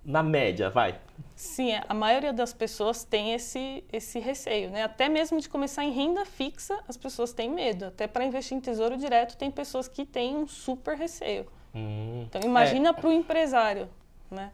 na 0.05 0.21
média, 0.21 0.69
vai? 0.69 1.01
Sim, 1.37 1.73
a 1.89 1.95
maioria 1.95 2.33
das 2.33 2.53
pessoas 2.53 3.05
tem 3.05 3.35
esse, 3.35 3.85
esse 3.93 4.19
receio, 4.19 4.71
né? 4.71 4.83
Até 4.83 5.09
mesmo 5.09 5.41
de 5.41 5.49
começar 5.49 5.85
em 5.85 5.93
renda 5.93 6.25
fixa, 6.25 6.77
as 6.89 6.97
pessoas 6.97 7.33
têm 7.33 7.49
medo. 7.49 7.87
Até 7.87 8.09
para 8.09 8.25
investir 8.25 8.57
em 8.57 8.61
tesouro 8.61 8.97
direto, 8.97 9.37
tem 9.37 9.49
pessoas 9.49 9.87
que 9.87 10.05
têm 10.05 10.37
um 10.37 10.49
super 10.49 10.97
receio. 10.97 11.47
Hum, 11.73 12.25
então 12.27 12.43
imagina 12.45 12.91
é. 12.91 12.93
para 12.93 13.09
o 13.09 13.13
empresário, 13.13 13.89
né? 14.29 14.51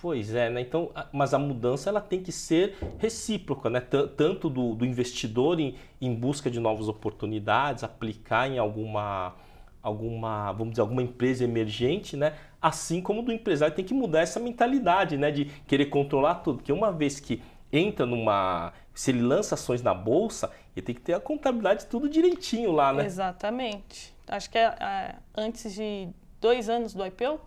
Pois 0.00 0.32
é, 0.32 0.48
né? 0.48 0.60
Então, 0.60 0.92
mas 1.12 1.34
a 1.34 1.38
mudança 1.38 1.90
ela 1.90 2.00
tem 2.00 2.22
que 2.22 2.30
ser 2.30 2.76
recíproca, 2.98 3.68
né? 3.68 3.80
Tanto 3.80 4.48
do, 4.48 4.74
do 4.76 4.86
investidor 4.86 5.58
em, 5.58 5.74
em 6.00 6.14
busca 6.14 6.48
de 6.48 6.60
novas 6.60 6.88
oportunidades, 6.88 7.82
aplicar 7.82 8.48
em 8.48 8.58
alguma, 8.58 9.34
alguma, 9.82 10.52
vamos 10.52 10.70
dizer, 10.70 10.82
alguma 10.82 11.02
empresa 11.02 11.42
emergente, 11.42 12.16
né? 12.16 12.34
Assim 12.62 13.02
como 13.02 13.22
do 13.22 13.32
empresário 13.32 13.74
tem 13.74 13.84
que 13.84 13.92
mudar 13.92 14.20
essa 14.20 14.38
mentalidade, 14.38 15.16
né? 15.16 15.32
De 15.32 15.46
querer 15.66 15.86
controlar 15.86 16.36
tudo. 16.36 16.58
Porque 16.58 16.72
uma 16.72 16.92
vez 16.92 17.18
que 17.18 17.42
entra 17.72 18.06
numa. 18.06 18.72
Se 18.94 19.10
ele 19.10 19.22
lança 19.22 19.56
ações 19.56 19.82
na 19.82 19.94
bolsa, 19.94 20.52
ele 20.76 20.86
tem 20.86 20.94
que 20.94 21.00
ter 21.00 21.14
a 21.14 21.20
contabilidade 21.20 21.86
tudo 21.86 22.08
direitinho 22.08 22.70
lá, 22.70 22.92
né? 22.92 23.04
Exatamente. 23.04 24.14
Acho 24.28 24.48
que 24.48 24.58
é, 24.58 24.76
é, 24.80 25.14
antes 25.36 25.74
de 25.74 26.08
dois 26.40 26.68
anos 26.68 26.94
do 26.94 27.04
IPO, 27.04 27.40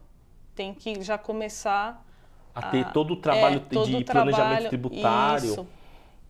tem 0.54 0.74
que 0.74 1.02
já 1.02 1.18
começar 1.18 2.06
a 2.54 2.62
ter 2.64 2.86
a, 2.86 2.90
todo 2.90 3.14
o 3.14 3.16
trabalho 3.16 3.58
é, 3.58 3.74
todo 3.74 3.88
de 3.88 3.96
o 3.98 4.06
planejamento 4.06 4.36
trabalho, 4.36 4.70
tributário. 4.70 5.52
Isso. 5.52 5.68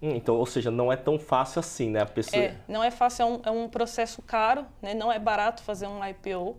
Hum, 0.01 0.15
então, 0.15 0.35
ou 0.35 0.45
seja, 0.45 0.71
não 0.71 0.91
é 0.91 0.95
tão 0.95 1.19
fácil 1.19 1.59
assim, 1.59 1.89
né? 1.89 2.01
A 2.01 2.05
pessoa... 2.05 2.41
É, 2.41 2.57
não 2.67 2.83
é 2.83 2.89
fácil, 2.89 3.23
é 3.23 3.25
um, 3.25 3.41
é 3.45 3.51
um 3.51 3.69
processo 3.69 4.21
caro, 4.21 4.65
né? 4.81 4.93
não 4.93 5.11
é 5.11 5.19
barato 5.19 5.61
fazer 5.61 5.87
um 5.87 6.03
IPO, 6.03 6.57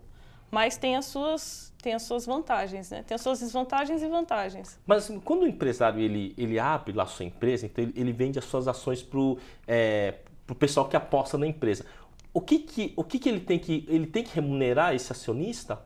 mas 0.49 0.77
tem 0.77 0.95
as 0.95 1.05
suas, 1.05 1.73
tem 1.81 1.93
as 1.93 2.03
suas 2.03 2.25
vantagens, 2.25 2.91
né? 2.91 3.03
Tem 3.03 3.15
as 3.15 3.21
suas 3.21 3.39
desvantagens 3.39 4.01
e 4.01 4.07
vantagens. 4.07 4.79
Mas 4.85 5.11
quando 5.25 5.43
o 5.43 5.47
empresário 5.47 5.99
ele, 5.99 6.33
ele 6.37 6.59
abre 6.59 6.93
lá 6.93 7.03
a 7.03 7.07
sua 7.07 7.25
empresa, 7.25 7.65
então 7.65 7.83
ele, 7.83 7.93
ele 7.95 8.13
vende 8.13 8.39
as 8.39 8.45
suas 8.45 8.67
ações 8.67 9.01
para 9.01 9.19
o 9.19 9.37
é, 9.67 10.19
pessoal 10.59 10.87
que 10.87 10.95
aposta 10.95 11.37
na 11.37 11.47
empresa. 11.47 11.85
O 12.33 12.39
que, 12.39 12.59
que, 12.59 12.93
o 12.95 13.03
que, 13.03 13.19
que 13.19 13.27
ele 13.27 13.39
tem 13.39 13.59
que 13.59 13.85
ele 13.87 14.07
tem 14.07 14.23
que 14.23 14.33
remunerar 14.33 14.95
esse 14.95 15.11
acionista? 15.11 15.79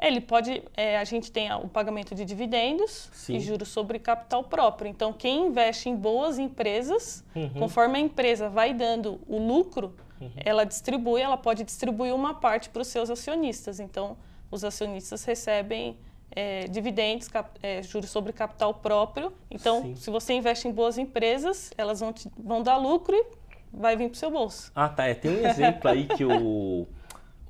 Ele 0.00 0.20
pode, 0.20 0.62
é, 0.76 0.96
a 0.96 1.04
gente 1.04 1.32
tem 1.32 1.52
o 1.52 1.68
pagamento 1.68 2.14
de 2.14 2.24
dividendos 2.24 3.10
Sim. 3.12 3.34
e 3.34 3.40
juros 3.40 3.68
sobre 3.68 3.98
capital 3.98 4.44
próprio. 4.44 4.88
Então, 4.88 5.12
quem 5.12 5.46
investe 5.46 5.88
em 5.88 5.96
boas 5.96 6.38
empresas, 6.38 7.24
uhum. 7.34 7.50
conforme 7.50 7.98
a 7.98 8.00
empresa 8.00 8.48
vai 8.48 8.72
dando 8.72 9.20
o 9.26 9.38
lucro, 9.38 9.96
uhum. 10.20 10.30
ela 10.36 10.64
distribui, 10.64 11.20
ela 11.20 11.36
pode 11.36 11.64
distribuir 11.64 12.14
uma 12.14 12.34
parte 12.34 12.68
para 12.70 12.82
os 12.82 12.88
seus 12.88 13.10
acionistas. 13.10 13.80
Então, 13.80 14.16
os 14.50 14.62
acionistas 14.62 15.24
recebem 15.24 15.96
é, 16.30 16.68
dividendos, 16.68 17.26
cap, 17.26 17.50
é, 17.62 17.82
juros 17.82 18.10
sobre 18.10 18.32
capital 18.32 18.74
próprio. 18.74 19.32
Então, 19.50 19.82
Sim. 19.82 19.96
se 19.96 20.10
você 20.10 20.34
investe 20.34 20.68
em 20.68 20.72
boas 20.72 20.96
empresas, 20.96 21.72
elas 21.76 21.98
vão, 21.98 22.12
te, 22.12 22.30
vão 22.38 22.62
dar 22.62 22.76
lucro 22.76 23.16
e 23.16 23.26
vai 23.72 23.96
vir 23.96 24.08
para 24.08 24.14
o 24.14 24.18
seu 24.18 24.30
bolso. 24.30 24.70
Ah, 24.74 24.88
tá. 24.88 25.06
É, 25.06 25.14
tem 25.14 25.30
um 25.30 25.46
exemplo 25.46 25.90
aí 25.90 26.06
que 26.06 26.24
o, 26.24 26.86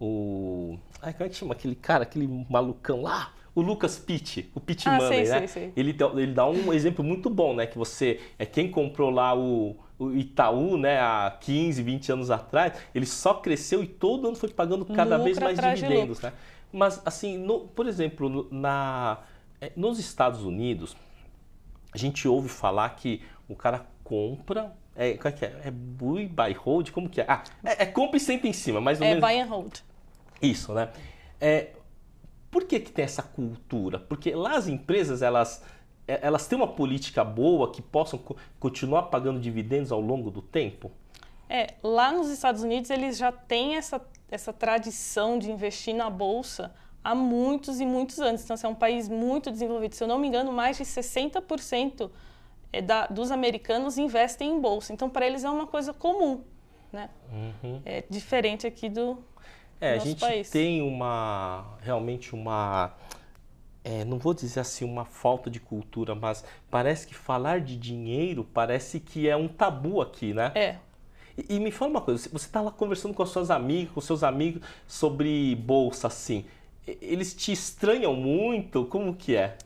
o 0.00 0.78
Ai, 1.02 1.12
como 1.12 1.26
é 1.26 1.28
que 1.28 1.36
chama 1.36 1.54
aquele 1.54 1.74
cara, 1.74 2.02
aquele 2.02 2.26
malucão 2.48 3.02
lá? 3.02 3.32
O 3.54 3.60
Lucas 3.60 3.98
Pitt, 3.98 4.50
o 4.54 4.60
Pitt 4.60 4.88
ah, 4.88 4.92
Money, 4.92 5.26
né? 5.26 5.38
Sei, 5.38 5.48
sei. 5.48 5.72
Ele, 5.76 5.92
dá, 5.92 6.06
ele 6.06 6.32
dá 6.32 6.46
um 6.46 6.72
exemplo 6.72 7.04
muito 7.04 7.28
bom, 7.28 7.54
né? 7.54 7.66
Que 7.66 7.76
você 7.76 8.20
é 8.38 8.46
quem 8.46 8.70
comprou 8.70 9.10
lá 9.10 9.36
o, 9.36 9.76
o 9.98 10.12
Itaú, 10.12 10.76
né, 10.76 11.00
há 11.00 11.36
15, 11.40 11.82
20 11.82 12.12
anos 12.12 12.30
atrás, 12.30 12.78
ele 12.94 13.06
só 13.06 13.34
cresceu 13.34 13.82
e 13.82 13.86
todo 13.86 14.28
ano 14.28 14.36
foi 14.36 14.48
pagando 14.50 14.84
cada 14.84 15.16
Lucra 15.16 15.24
vez 15.24 15.38
mais 15.38 15.58
dividendos, 15.58 16.20
né? 16.20 16.32
Mas 16.72 17.02
assim, 17.04 17.36
no, 17.36 17.60
por 17.60 17.86
exemplo, 17.86 18.46
na, 18.50 19.18
é, 19.60 19.72
nos 19.74 19.98
Estados 19.98 20.44
Unidos, 20.44 20.96
a 21.92 21.98
gente 21.98 22.28
ouve 22.28 22.48
falar 22.48 22.90
que 22.90 23.22
o 23.48 23.56
cara 23.56 23.86
compra 24.04 24.72
é, 24.94 25.12
como 25.16 25.28
é 25.28 25.32
que 25.32 25.44
é? 25.44 25.60
É 25.64 25.70
buy, 25.70 26.26
buy, 26.26 26.52
hold? 26.54 26.90
Como 26.90 27.08
que 27.08 27.20
é? 27.20 27.26
Ah, 27.28 27.44
é, 27.62 27.84
é 27.84 27.86
compra 27.86 28.16
e 28.16 28.20
senta 28.20 28.48
em 28.48 28.52
cima, 28.52 28.80
mais 28.80 29.00
ou 29.00 29.06
é 29.06 29.10
menos. 29.10 29.22
É 29.22 29.26
buy 29.26 29.40
and 29.40 29.46
hold. 29.46 29.78
Isso, 30.40 30.72
né? 30.72 30.90
É, 31.40 31.70
por 32.50 32.64
que, 32.64 32.80
que 32.80 32.90
tem 32.90 33.04
essa 33.04 33.22
cultura? 33.22 33.98
Porque 33.98 34.34
lá 34.34 34.56
as 34.56 34.68
empresas, 34.68 35.22
elas, 35.22 35.62
é, 36.06 36.18
elas 36.22 36.46
têm 36.46 36.56
uma 36.56 36.68
política 36.68 37.22
boa 37.22 37.70
que 37.70 37.82
possam 37.82 38.20
continuar 38.58 39.04
pagando 39.04 39.40
dividendos 39.40 39.92
ao 39.92 40.00
longo 40.00 40.30
do 40.30 40.40
tempo? 40.40 40.90
É, 41.48 41.74
lá 41.82 42.12
nos 42.12 42.28
Estados 42.28 42.62
Unidos 42.62 42.90
eles 42.90 43.16
já 43.16 43.32
têm 43.32 43.76
essa, 43.76 44.00
essa 44.30 44.52
tradição 44.52 45.38
de 45.38 45.50
investir 45.50 45.94
na 45.94 46.10
bolsa 46.10 46.74
há 47.02 47.14
muitos 47.14 47.80
e 47.80 47.86
muitos 47.86 48.20
anos. 48.20 48.42
Então, 48.44 48.54
assim, 48.54 48.66
é 48.66 48.70
um 48.70 48.74
país 48.74 49.08
muito 49.08 49.50
desenvolvido. 49.50 49.94
Se 49.94 50.04
eu 50.04 50.08
não 50.08 50.18
me 50.18 50.28
engano, 50.28 50.52
mais 50.52 50.76
de 50.76 50.84
60% 50.84 52.10
é, 52.72 52.82
da, 52.82 53.06
dos 53.06 53.30
americanos 53.30 53.96
investem 53.98 54.50
em 54.50 54.60
bolsa. 54.60 54.92
Então, 54.92 55.08
para 55.08 55.26
eles 55.26 55.44
é 55.44 55.50
uma 55.50 55.66
coisa 55.66 55.94
comum. 55.94 56.42
Né? 56.92 57.08
Uhum. 57.30 57.82
É 57.84 58.04
diferente 58.08 58.66
aqui 58.66 58.88
do, 58.88 59.22
é, 59.80 59.94
a 59.94 59.98
gente 59.98 60.20
país. 60.20 60.50
tem 60.50 60.82
uma 60.82 61.76
realmente 61.82 62.34
uma 62.34 62.94
é, 63.84 64.04
não 64.04 64.18
vou 64.18 64.34
dizer 64.34 64.60
assim 64.60 64.84
uma 64.84 65.04
falta 65.04 65.48
de 65.48 65.60
cultura, 65.60 66.14
mas 66.14 66.44
parece 66.70 67.06
que 67.06 67.14
falar 67.14 67.60
de 67.60 67.76
dinheiro 67.76 68.46
parece 68.52 69.00
que 69.00 69.28
é 69.28 69.36
um 69.36 69.48
tabu 69.48 70.00
aqui, 70.00 70.34
né? 70.34 70.52
É. 70.54 70.76
E, 71.36 71.56
e 71.56 71.60
me 71.60 71.70
fala 71.70 71.92
uma 71.92 72.00
coisa, 72.00 72.28
você 72.30 72.46
está 72.46 72.60
lá 72.60 72.70
conversando 72.70 73.14
com 73.14 73.22
as 73.22 73.30
suas 73.30 73.50
amigas, 73.50 73.92
com 73.92 74.00
seus 74.00 74.22
amigos 74.22 74.62
sobre 74.86 75.54
bolsa, 75.54 76.08
assim, 76.08 76.44
eles 76.86 77.32
te 77.34 77.52
estranham 77.52 78.14
muito? 78.14 78.84
Como 78.86 79.14
que 79.14 79.36
é? 79.36 79.56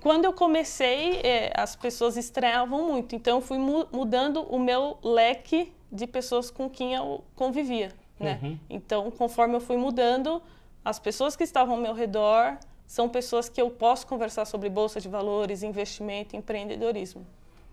Quando 0.00 0.26
eu 0.26 0.32
comecei, 0.32 1.20
é, 1.22 1.52
as 1.56 1.74
pessoas 1.74 2.16
estranhavam 2.16 2.86
muito, 2.92 3.16
então 3.16 3.38
eu 3.38 3.40
fui 3.40 3.58
mu 3.58 3.86
mudando 3.90 4.42
o 4.42 4.58
meu 4.58 4.96
leque 5.02 5.72
de 5.90 6.06
pessoas 6.06 6.50
com 6.50 6.70
quem 6.70 6.94
eu 6.94 7.24
convivia 7.34 7.90
né? 8.18 8.38
Uhum. 8.42 8.58
Então, 8.68 9.10
conforme 9.10 9.54
eu 9.54 9.60
fui 9.60 9.76
mudando, 9.76 10.42
as 10.84 10.98
pessoas 10.98 11.36
que 11.36 11.44
estavam 11.44 11.76
ao 11.76 11.80
meu 11.80 11.94
redor 11.94 12.58
são 12.86 13.08
pessoas 13.08 13.48
que 13.48 13.60
eu 13.60 13.70
posso 13.70 14.06
conversar 14.06 14.44
sobre 14.44 14.68
bolsa 14.68 15.00
de 15.00 15.08
valores, 15.08 15.62
investimento, 15.62 16.36
empreendedorismo. 16.36 17.26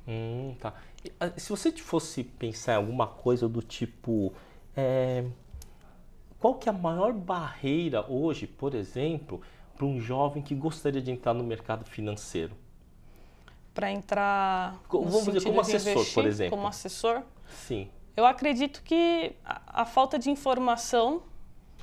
Hum, 0.08 0.56
tá. 0.60 0.74
Ah, 1.20 1.32
se 1.38 1.50
você 1.50 1.72
fosse 1.72 2.24
pensar 2.24 2.74
em 2.74 2.76
alguma 2.78 3.08
coisa 3.08 3.48
do 3.48 3.62
tipo, 3.62 4.34
é, 4.76 5.26
qual 6.40 6.56
que 6.56 6.70
é 6.70 6.72
a 6.72 6.76
maior 6.76 7.14
barreira 7.14 8.06
hoje, 8.10 8.48
por 8.48 8.74
exemplo, 8.74 9.42
para 9.76 9.86
um 9.86 10.00
jovem 10.00 10.42
que 10.42 10.56
gostaria 10.56 11.02
de 11.02 11.12
entrar 11.12 11.34
no 11.34 11.44
mercado 11.44 11.86
financeiro? 11.86 12.56
Para 13.74 13.92
entrar, 13.92 14.82
vamos 14.90 15.26
dizer 15.26 15.44
como 15.44 15.62
assessor, 15.62 15.92
investir, 15.92 16.14
por 16.14 16.26
exemplo. 16.26 16.58
Como 16.58 16.68
assessor? 16.68 17.22
Sim. 17.50 17.90
Eu 18.16 18.26
acredito 18.26 18.82
que 18.84 19.34
a, 19.44 19.82
a 19.82 19.86
falta 19.86 20.20
de 20.20 20.30
informação 20.30 21.24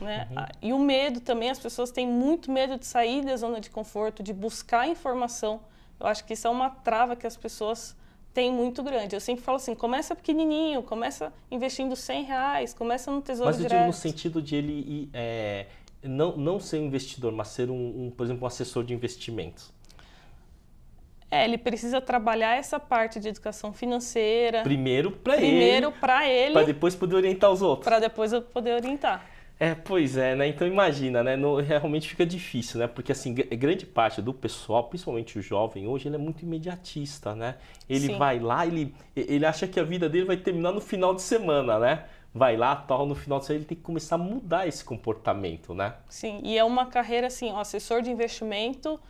né? 0.01 0.29
Uhum. 0.31 0.45
E 0.63 0.73
o 0.73 0.79
medo 0.79 1.21
também, 1.21 1.51
as 1.51 1.59
pessoas 1.59 1.91
têm 1.91 2.07
muito 2.07 2.51
medo 2.51 2.79
de 2.79 2.87
sair 2.87 3.25
da 3.25 3.37
zona 3.37 3.61
de 3.61 3.71
conforto, 3.71 4.23
de 4.23 4.33
buscar 4.33 4.89
informação. 4.89 5.61
Eu 5.99 6.07
acho 6.07 6.25
que 6.25 6.35
isso 6.35 6.47
é 6.47 6.51
uma 6.51 6.71
trava 6.71 7.17
que 7.17 7.27
as 7.27 7.37
pessoas 7.37 7.97
têm 8.33 8.53
muito 8.53 8.83
grande. 8.83 9.17
Eu 9.17 9.21
sempre 9.21 9.43
falo 9.43 9.57
assim, 9.57 9.75
começa 9.75 10.15
pequenininho, 10.15 10.83
começa 10.83 11.33
investindo 11.51 11.97
100 11.97 12.25
reais, 12.25 12.75
começa 12.75 13.11
no 13.11 13.21
Tesouro 13.21 13.51
mas 13.51 13.61
eu 13.61 13.69
digo 13.69 13.85
no 13.85 13.93
sentido 13.93 14.41
de 14.41 14.55
ele 14.55 15.11
é, 15.13 15.67
não, 16.03 16.37
não 16.37 16.61
ser 16.61 16.79
um 16.79 16.85
investidor, 16.85 17.33
mas 17.33 17.49
ser 17.49 17.71
um, 17.71 18.07
um, 18.07 18.11
por 18.11 18.25
exemplo, 18.25 18.45
um 18.45 18.47
assessor 18.47 18.85
de 18.85 18.95
investimentos. 18.95 19.73
É, 21.31 21.45
ele 21.45 21.59
precisa 21.59 22.01
trabalhar 22.01 22.57
essa 22.57 22.81
parte 22.81 23.21
de 23.21 23.29
educação 23.29 23.73
financeira. 23.73 24.63
Primeiro 24.63 25.11
para 25.11 25.37
ele. 25.37 25.47
Primeiro 25.47 25.93
para 25.93 26.29
ele. 26.29 26.53
Para 26.55 26.67
depois 26.67 26.95
poder 26.95 27.17
orientar 27.17 27.51
os 27.51 27.61
outros. 27.61 27.85
Para 27.85 27.99
depois 27.99 28.33
eu 28.33 28.41
poder 28.41 28.75
orientar. 28.75 29.25
É, 29.61 29.75
pois 29.75 30.17
é, 30.17 30.37
né? 30.37 30.47
Então 30.47 30.67
imagina, 30.67 31.23
né? 31.23 31.35
No, 31.35 31.57
realmente 31.57 32.09
fica 32.09 32.25
difícil, 32.25 32.79
né? 32.79 32.87
Porque 32.87 33.11
assim, 33.11 33.35
grande 33.35 33.85
parte 33.85 34.23
do 34.23 34.33
pessoal, 34.33 34.85
principalmente 34.85 35.37
o 35.39 35.43
jovem 35.43 35.87
hoje, 35.89 36.07
ele 36.09 36.15
é 36.15 36.19
muito 36.19 36.43
imediatista, 36.43 37.35
né? 37.35 37.57
Ele 37.89 38.07
Sim. 38.07 38.17
vai 38.17 38.39
lá, 38.39 38.65
ele, 38.65 38.95
ele 39.17 39.45
acha 39.45 39.67
que 39.67 39.81
a 39.81 39.83
vida 39.83 40.09
dele 40.09 40.27
vai 40.27 40.37
terminar 40.37 40.71
no 40.71 40.81
final 40.81 41.13
de 41.13 41.23
semana, 41.23 41.79
né? 41.79 42.05
Vai 42.33 42.57
lá, 42.57 42.77
tal, 42.77 43.05
no 43.05 43.17
final 43.17 43.41
de 43.41 43.47
semana, 43.47 43.63
ele 43.63 43.69
tem 43.69 43.77
que 43.77 43.83
começar 43.83 44.15
a 44.15 44.19
mudar 44.19 44.69
esse 44.69 44.85
comportamento, 44.85 45.75
né? 45.75 45.95
Sim, 46.09 46.41
e 46.45 46.57
é 46.57 46.63
uma 46.63 46.87
carreira 46.87 47.27
assim, 47.27 47.51
ó, 47.51 47.59
assessor 47.59 48.01
de 48.01 48.13
investimento 48.13 49.01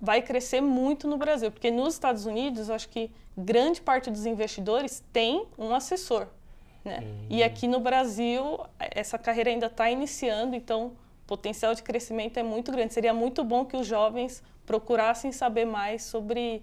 vai 0.00 0.22
crescer 0.22 0.60
muito 0.60 1.06
no 1.06 1.16
Brasil, 1.16 1.50
porque 1.50 1.70
nos 1.70 1.94
Estados 1.94 2.26
Unidos, 2.26 2.68
eu 2.68 2.74
acho 2.74 2.88
que 2.88 3.10
grande 3.36 3.80
parte 3.80 4.10
dos 4.10 4.24
investidores 4.26 5.02
tem 5.12 5.46
um 5.58 5.74
assessor. 5.74 6.26
Né? 6.84 7.00
Uhum. 7.00 7.26
E 7.28 7.42
aqui 7.42 7.68
no 7.68 7.80
Brasil, 7.80 8.60
essa 8.78 9.18
carreira 9.18 9.50
ainda 9.50 9.66
está 9.66 9.90
iniciando, 9.90 10.56
então 10.56 10.86
o 10.86 10.92
potencial 11.26 11.74
de 11.74 11.82
crescimento 11.82 12.38
é 12.38 12.42
muito 12.42 12.72
grande. 12.72 12.94
Seria 12.94 13.12
muito 13.12 13.44
bom 13.44 13.64
que 13.64 13.76
os 13.76 13.86
jovens 13.86 14.42
procurassem 14.64 15.32
saber 15.32 15.66
mais 15.66 16.02
sobre 16.02 16.62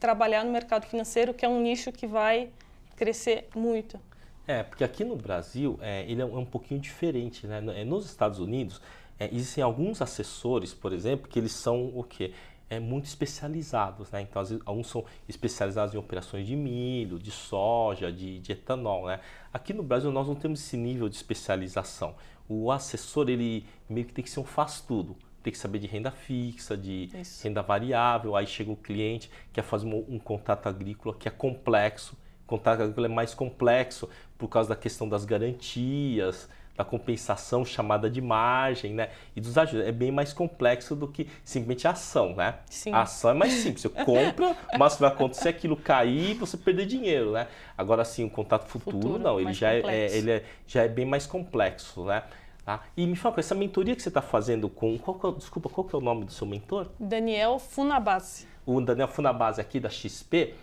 trabalhar 0.00 0.44
no 0.44 0.50
mercado 0.50 0.86
financeiro, 0.86 1.34
que 1.34 1.44
é 1.44 1.48
um 1.48 1.60
nicho 1.60 1.92
que 1.92 2.06
vai 2.06 2.50
crescer 2.96 3.48
muito. 3.54 4.00
É, 4.46 4.62
porque 4.62 4.82
aqui 4.82 5.04
no 5.04 5.16
Brasil, 5.16 5.78
é, 5.80 6.02
ele 6.10 6.20
é 6.20 6.24
um, 6.24 6.36
é 6.36 6.38
um 6.38 6.44
pouquinho 6.44 6.80
diferente. 6.80 7.46
Né? 7.46 7.62
É, 7.76 7.84
nos 7.84 8.06
Estados 8.06 8.38
Unidos, 8.38 8.80
é, 9.18 9.28
existem 9.32 9.62
alguns 9.62 10.02
assessores, 10.02 10.74
por 10.74 10.92
exemplo, 10.92 11.28
que 11.28 11.38
eles 11.38 11.52
são 11.52 11.92
o 11.94 12.02
quê? 12.02 12.32
É, 12.68 12.80
muito 12.80 13.04
especializados, 13.04 14.10
né? 14.10 14.22
Então, 14.22 14.42
vezes, 14.42 14.62
alguns 14.64 14.86
são 14.86 15.04
especializados 15.28 15.94
em 15.94 15.98
operações 15.98 16.46
de 16.46 16.56
milho, 16.56 17.18
de 17.18 17.30
soja, 17.30 18.10
de, 18.10 18.38
de, 18.40 18.52
etanol, 18.52 19.06
né? 19.06 19.20
Aqui 19.52 19.74
no 19.74 19.82
Brasil 19.82 20.10
nós 20.10 20.26
não 20.26 20.34
temos 20.34 20.60
esse 20.60 20.76
nível 20.76 21.08
de 21.08 21.16
especialização. 21.16 22.14
O 22.48 22.72
assessor, 22.72 23.28
ele 23.28 23.66
meio 23.88 24.06
que 24.06 24.12
tem 24.12 24.24
que 24.24 24.30
ser 24.30 24.40
um 24.40 24.44
faz-tudo. 24.44 25.16
tem 25.42 25.52
que 25.52 25.58
saber 25.58 25.80
de 25.80 25.86
renda 25.86 26.10
fixa, 26.10 26.76
de 26.76 27.10
Isso. 27.14 27.44
renda 27.44 27.62
variável. 27.62 28.34
Aí 28.36 28.46
chega 28.46 28.70
o 28.70 28.76
cliente, 28.76 29.30
quer 29.52 29.62
fazer 29.62 29.86
um, 29.86 30.04
um 30.08 30.18
contrato 30.18 30.66
agrícola 30.66 31.14
que 31.14 31.28
é 31.28 31.30
complexo. 31.30 32.16
O 32.44 32.46
contrato 32.46 32.80
agrícola 32.80 33.06
é 33.06 33.10
mais 33.10 33.34
complexo 33.34 34.08
por 34.38 34.48
causa 34.48 34.70
da 34.70 34.76
questão 34.76 35.08
das 35.08 35.24
garantias, 35.24 36.48
da 36.76 36.84
compensação 36.84 37.64
chamada 37.64 38.08
de 38.08 38.20
margem, 38.20 38.94
né? 38.94 39.10
E 39.36 39.40
dos 39.40 39.58
ajudos. 39.58 39.86
É 39.86 39.92
bem 39.92 40.10
mais 40.10 40.32
complexo 40.32 40.96
do 40.96 41.06
que 41.06 41.28
simplesmente 41.44 41.86
a 41.86 41.90
ação, 41.90 42.34
né? 42.34 42.56
Sim. 42.70 42.92
A 42.92 43.02
ação 43.02 43.30
é 43.30 43.34
mais 43.34 43.52
simples. 43.52 43.82
Você 43.82 43.88
compra, 44.04 44.56
mas 44.78 44.96
vai 44.96 45.10
acontecer 45.10 45.50
aquilo 45.50 45.76
cair 45.76 46.30
e 46.30 46.34
você 46.34 46.56
perder 46.56 46.86
dinheiro, 46.86 47.32
né? 47.32 47.46
Agora 47.76 48.04
sim, 48.04 48.24
o 48.24 48.30
contrato 48.30 48.66
futuro, 48.68 48.96
Futuro, 48.96 49.18
não, 49.18 49.38
ele 49.38 49.52
já 49.52 49.72
é, 49.72 49.80
é- 49.80 50.16
ele 50.16 50.30
é- 50.30 50.44
já 50.66 50.82
é 50.82 50.88
bem 50.88 51.04
mais 51.04 51.26
complexo, 51.26 52.04
né? 52.04 52.22
Tá? 52.64 52.80
E 52.96 53.06
me 53.06 53.16
fala, 53.16 53.34
essa 53.38 53.54
mentoria 53.56 53.94
que 53.96 54.00
você 54.02 54.08
está 54.08 54.22
fazendo 54.22 54.68
com. 54.68 54.96
Qual 54.96 55.18
é 55.34 55.36
desculpa, 55.36 55.68
qual 55.68 55.84
que 55.86 55.94
é 55.94 55.98
o 55.98 56.02
nome 56.02 56.24
do 56.24 56.32
seu 56.32 56.46
mentor? 56.46 56.86
Daniel 56.98 57.58
Funabase. 57.58 58.46
O 58.64 58.80
Daniel 58.80 59.08
Funabase 59.08 59.60
aqui 59.60 59.80
da 59.80 59.90
XP. 59.90 60.54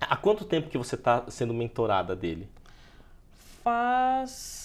Há 0.00 0.16
quanto 0.16 0.44
tempo 0.44 0.68
que 0.68 0.78
você 0.78 0.94
está 0.94 1.24
sendo 1.28 1.52
mentorada 1.52 2.14
dele? 2.14 2.48
Faz. 3.62 4.61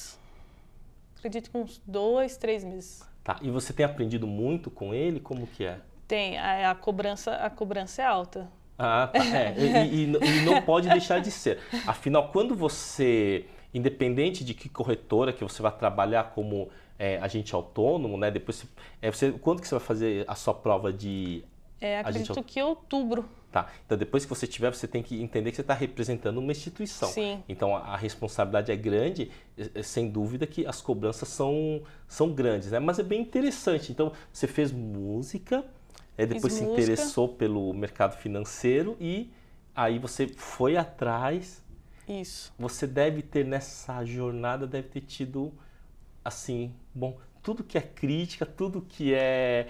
Acredito 1.27 1.51
que 1.51 1.57
uns 1.57 1.81
dois, 1.85 2.37
três 2.37 2.63
meses. 2.63 3.03
Tá? 3.21 3.35
E 3.41 3.51
você 3.51 3.73
tem 3.73 3.85
aprendido 3.85 4.25
muito 4.25 4.71
com 4.71 4.93
ele? 4.93 5.19
Como 5.19 5.45
que 5.45 5.65
é? 5.65 5.79
Tem, 6.07 6.37
a, 6.37 6.71
a 6.71 6.75
cobrança, 6.75 7.35
a 7.35 7.49
cobrança 7.49 8.01
é 8.01 8.05
alta. 8.05 8.49
Ah, 8.79 9.09
tá. 9.11 9.19
É, 9.37 9.53
e, 9.57 10.05
e- 10.05 10.37
e 10.39 10.45
não 10.45 10.61
pode 10.61 10.87
deixar 10.87 11.19
de 11.19 11.29
ser. 11.29 11.59
Afinal, 11.85 12.29
quando 12.31 12.55
você, 12.55 13.45
independente 13.73 14.45
de 14.45 14.53
que 14.53 14.69
corretora 14.69 15.33
que 15.33 15.43
você 15.43 15.61
vai 15.61 15.71
trabalhar 15.77 16.31
como 16.33 16.69
é, 16.97 17.17
agente 17.17 17.53
autônomo, 17.53 18.17
né? 18.17 18.31
Depois, 18.31 18.55
você- 18.59 18.67
é, 19.01 19.11
você, 19.11 19.31
quando 19.33 19.61
que 19.61 19.67
você 19.67 19.75
vai 19.75 19.83
fazer 19.83 20.23
a 20.29 20.33
sua 20.35 20.53
prova 20.53 20.93
de 20.93 21.43
É, 21.79 21.99
A 21.99 22.11
gente- 22.11 22.31
acredito 22.31 22.43
que 22.43 22.61
outubro. 22.61 23.25
Tá. 23.51 23.67
Então, 23.85 23.97
depois 23.97 24.23
que 24.25 24.29
você 24.29 24.45
tiver, 24.45 24.73
você 24.73 24.87
tem 24.87 25.01
que 25.01 25.21
entender 25.21 25.51
que 25.51 25.55
você 25.55 25.61
está 25.61 25.73
representando 25.73 26.37
uma 26.37 26.51
instituição. 26.51 27.07
Sim. 27.09 27.43
Então, 27.47 27.75
a, 27.75 27.79
a 27.79 27.97
responsabilidade 27.97 28.71
é 28.71 28.75
grande, 28.75 29.31
sem 29.83 30.09
dúvida 30.09 30.45
que 30.45 30.65
as 30.65 30.81
cobranças 30.81 31.29
são, 31.29 31.81
são 32.07 32.33
grandes, 32.33 32.71
né? 32.71 32.79
Mas 32.79 32.99
é 32.99 33.03
bem 33.03 33.21
interessante. 33.21 33.91
Então, 33.91 34.11
você 34.33 34.47
fez 34.47 34.71
música, 34.71 35.63
eh, 36.17 36.25
depois 36.25 36.53
se 36.53 36.63
música. 36.63 36.81
interessou 36.81 37.29
pelo 37.29 37.73
mercado 37.73 38.17
financeiro 38.17 38.97
e 38.99 39.31
aí 39.75 39.97
você 39.97 40.27
foi 40.27 40.75
atrás. 40.75 41.63
Isso. 42.07 42.53
Você 42.59 42.85
deve 42.85 43.21
ter, 43.21 43.45
nessa 43.45 44.03
jornada, 44.03 44.67
deve 44.67 44.89
ter 44.89 45.01
tido, 45.01 45.53
assim, 46.23 46.73
bom, 46.93 47.17
tudo 47.41 47.63
que 47.63 47.77
é 47.77 47.81
crítica, 47.81 48.45
tudo 48.45 48.81
que 48.81 49.13
é 49.13 49.67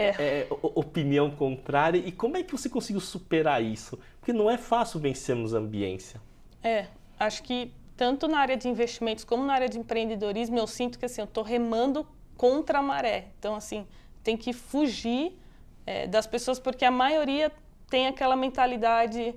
É. 0.00 0.08
é, 0.18 0.46
opinião 0.50 1.30
contrária 1.30 1.98
e 1.98 2.10
como 2.12 2.36
é 2.36 2.42
que 2.42 2.52
você 2.52 2.68
conseguiu 2.68 3.00
superar 3.00 3.62
isso? 3.62 3.98
Porque 4.18 4.32
não 4.32 4.50
é 4.50 4.56
fácil 4.56 5.00
vencermos 5.00 5.54
a 5.54 5.58
ambiência. 5.58 6.20
É, 6.62 6.86
acho 7.18 7.42
que 7.42 7.72
tanto 7.96 8.26
na 8.26 8.38
área 8.38 8.56
de 8.56 8.68
investimentos 8.68 9.24
como 9.24 9.44
na 9.44 9.52
área 9.52 9.68
de 9.68 9.78
empreendedorismo, 9.78 10.58
eu 10.58 10.66
sinto 10.66 10.98
que 10.98 11.04
assim, 11.04 11.20
eu 11.20 11.26
estou 11.26 11.44
remando 11.44 12.06
contra 12.36 12.78
a 12.78 12.82
maré. 12.82 13.26
Então, 13.38 13.54
assim, 13.54 13.86
tem 14.22 14.36
que 14.36 14.52
fugir 14.52 15.38
é, 15.86 16.06
das 16.06 16.26
pessoas, 16.26 16.58
porque 16.58 16.84
a 16.84 16.90
maioria 16.90 17.52
tem 17.90 18.06
aquela 18.06 18.36
mentalidade 18.36 19.34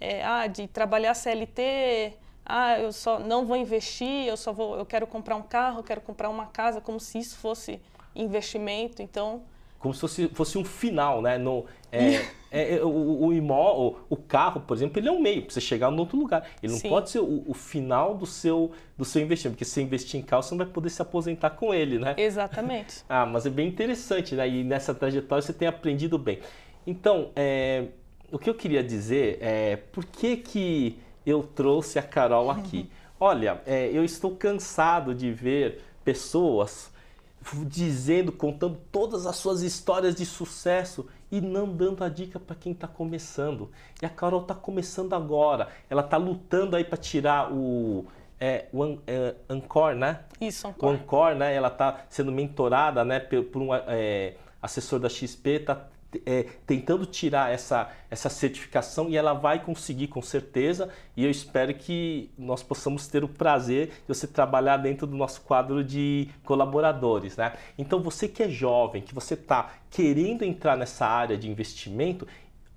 é, 0.00 0.24
ah, 0.24 0.46
de 0.46 0.66
trabalhar 0.66 1.14
CLT, 1.14 2.14
ah, 2.44 2.80
eu 2.80 2.92
só 2.92 3.20
não 3.20 3.44
vou 3.44 3.56
investir, 3.56 4.26
eu 4.26 4.36
só 4.36 4.52
vou, 4.52 4.76
eu 4.76 4.84
quero 4.84 5.06
comprar 5.06 5.36
um 5.36 5.42
carro, 5.42 5.78
eu 5.78 5.84
quero 5.84 6.00
comprar 6.00 6.28
uma 6.28 6.46
casa, 6.46 6.80
como 6.80 6.98
se 6.98 7.18
isso 7.18 7.36
fosse 7.36 7.80
investimento. 8.16 9.02
Então, 9.02 9.42
Como 9.80 9.94
se 9.94 10.00
fosse, 10.00 10.28
fosse 10.28 10.58
um 10.58 10.64
final, 10.64 11.22
né? 11.22 11.38
No, 11.38 11.64
é, 11.90 12.26
é, 12.52 12.76
é, 12.76 12.84
o, 12.84 13.26
o 13.26 13.32
imó, 13.32 13.94
o, 14.08 14.16
carro, 14.16 14.60
por 14.60 14.76
exemplo, 14.76 15.00
ele 15.00 15.08
é 15.08 15.12
um 15.12 15.20
meio 15.20 15.42
para 15.42 15.54
você 15.54 15.60
chegar 15.60 15.90
em 15.90 15.98
outro 15.98 16.18
lugar. 16.18 16.46
Ele 16.62 16.72
não 16.72 16.78
Sim. 16.78 16.90
pode 16.90 17.08
ser 17.10 17.20
o, 17.20 17.44
o 17.46 17.54
final 17.54 18.14
do 18.14 18.26
seu, 18.26 18.72
do 18.96 19.04
seu 19.04 19.22
investimento, 19.22 19.54
porque 19.54 19.64
se 19.64 19.72
você 19.72 19.82
investir 19.82 20.20
em 20.20 20.22
carro, 20.22 20.42
você 20.42 20.50
não 20.50 20.58
vai 20.58 20.66
poder 20.66 20.90
se 20.90 21.00
aposentar 21.00 21.50
com 21.50 21.72
ele, 21.72 21.98
né? 21.98 22.14
exatamente. 22.16 23.02
Ah, 23.08 23.26
mas 23.26 23.44
é 23.44 23.50
bem 23.50 23.66
interessante, 23.66 24.34
né? 24.34 24.48
E 24.48 24.62
nessa 24.62 24.94
trajetória 24.94 25.42
você 25.42 25.52
tem 25.52 25.66
aprendido 25.66 26.16
bem. 26.18 26.38
Então, 26.86 27.30
é, 27.34 27.86
o 28.30 28.38
que 28.38 28.48
eu 28.48 28.54
queria 28.54 28.84
dizer 28.84 29.38
é 29.40 29.76
por 29.76 30.04
que, 30.04 30.36
que 30.36 30.98
eu 31.26 31.42
trouxe 31.42 31.98
a 31.98 32.02
Carol 32.02 32.50
aqui? 32.50 32.88
Olha, 33.18 33.60
é, 33.66 33.90
eu 33.92 34.04
estou 34.04 34.36
cansado 34.36 35.14
de 35.14 35.32
ver 35.32 35.82
pessoas 36.04 36.89
dizendo, 37.66 38.30
contando 38.32 38.78
todas 38.92 39.26
as 39.26 39.36
suas 39.36 39.62
histórias 39.62 40.14
de 40.14 40.26
sucesso 40.26 41.06
e 41.30 41.40
não 41.40 41.68
dando 41.68 42.04
a 42.04 42.08
dica 42.08 42.38
para 42.38 42.54
quem 42.56 42.72
está 42.72 42.86
começando. 42.86 43.70
E 44.02 44.06
a 44.06 44.08
Carol 44.08 44.42
está 44.42 44.54
começando 44.54 45.14
agora. 45.14 45.68
Ela 45.88 46.02
está 46.02 46.16
lutando 46.16 46.76
aí 46.76 46.84
para 46.84 46.98
tirar 46.98 47.52
o, 47.52 48.04
é, 48.38 48.66
o 48.72 48.82
An- 48.82 48.98
é, 49.06 49.34
Ancor, 49.48 49.94
né? 49.94 50.20
Isso, 50.40 50.66
O 50.66 50.70
Ancor. 50.70 50.90
Ancor, 50.94 51.34
né, 51.34 51.54
ela 51.54 51.68
está 51.68 52.04
sendo 52.08 52.30
mentorada 52.32 53.04
né, 53.04 53.20
pe- 53.20 53.42
por 53.42 53.62
um 53.62 53.74
é, 53.74 54.34
assessor 54.60 54.98
da 54.98 55.08
XP, 55.08 55.50
está 55.50 55.86
tentando 56.66 57.06
tirar 57.06 57.52
essa, 57.52 57.90
essa 58.10 58.28
certificação 58.28 59.08
e 59.08 59.16
ela 59.16 59.32
vai 59.32 59.62
conseguir 59.62 60.08
com 60.08 60.20
certeza. 60.20 60.88
E 61.16 61.24
eu 61.24 61.30
espero 61.30 61.74
que 61.74 62.30
nós 62.36 62.62
possamos 62.62 63.06
ter 63.06 63.22
o 63.22 63.28
prazer 63.28 63.88
de 63.88 64.08
você 64.08 64.26
trabalhar 64.26 64.76
dentro 64.78 65.06
do 65.06 65.16
nosso 65.16 65.42
quadro 65.42 65.84
de 65.84 66.28
colaboradores. 66.44 67.36
Né? 67.36 67.52
Então, 67.78 68.00
você 68.00 68.26
que 68.28 68.42
é 68.42 68.48
jovem, 68.48 69.02
que 69.02 69.14
você 69.14 69.34
está 69.34 69.74
querendo 69.90 70.42
entrar 70.42 70.76
nessa 70.76 71.06
área 71.06 71.36
de 71.36 71.48
investimento, 71.48 72.26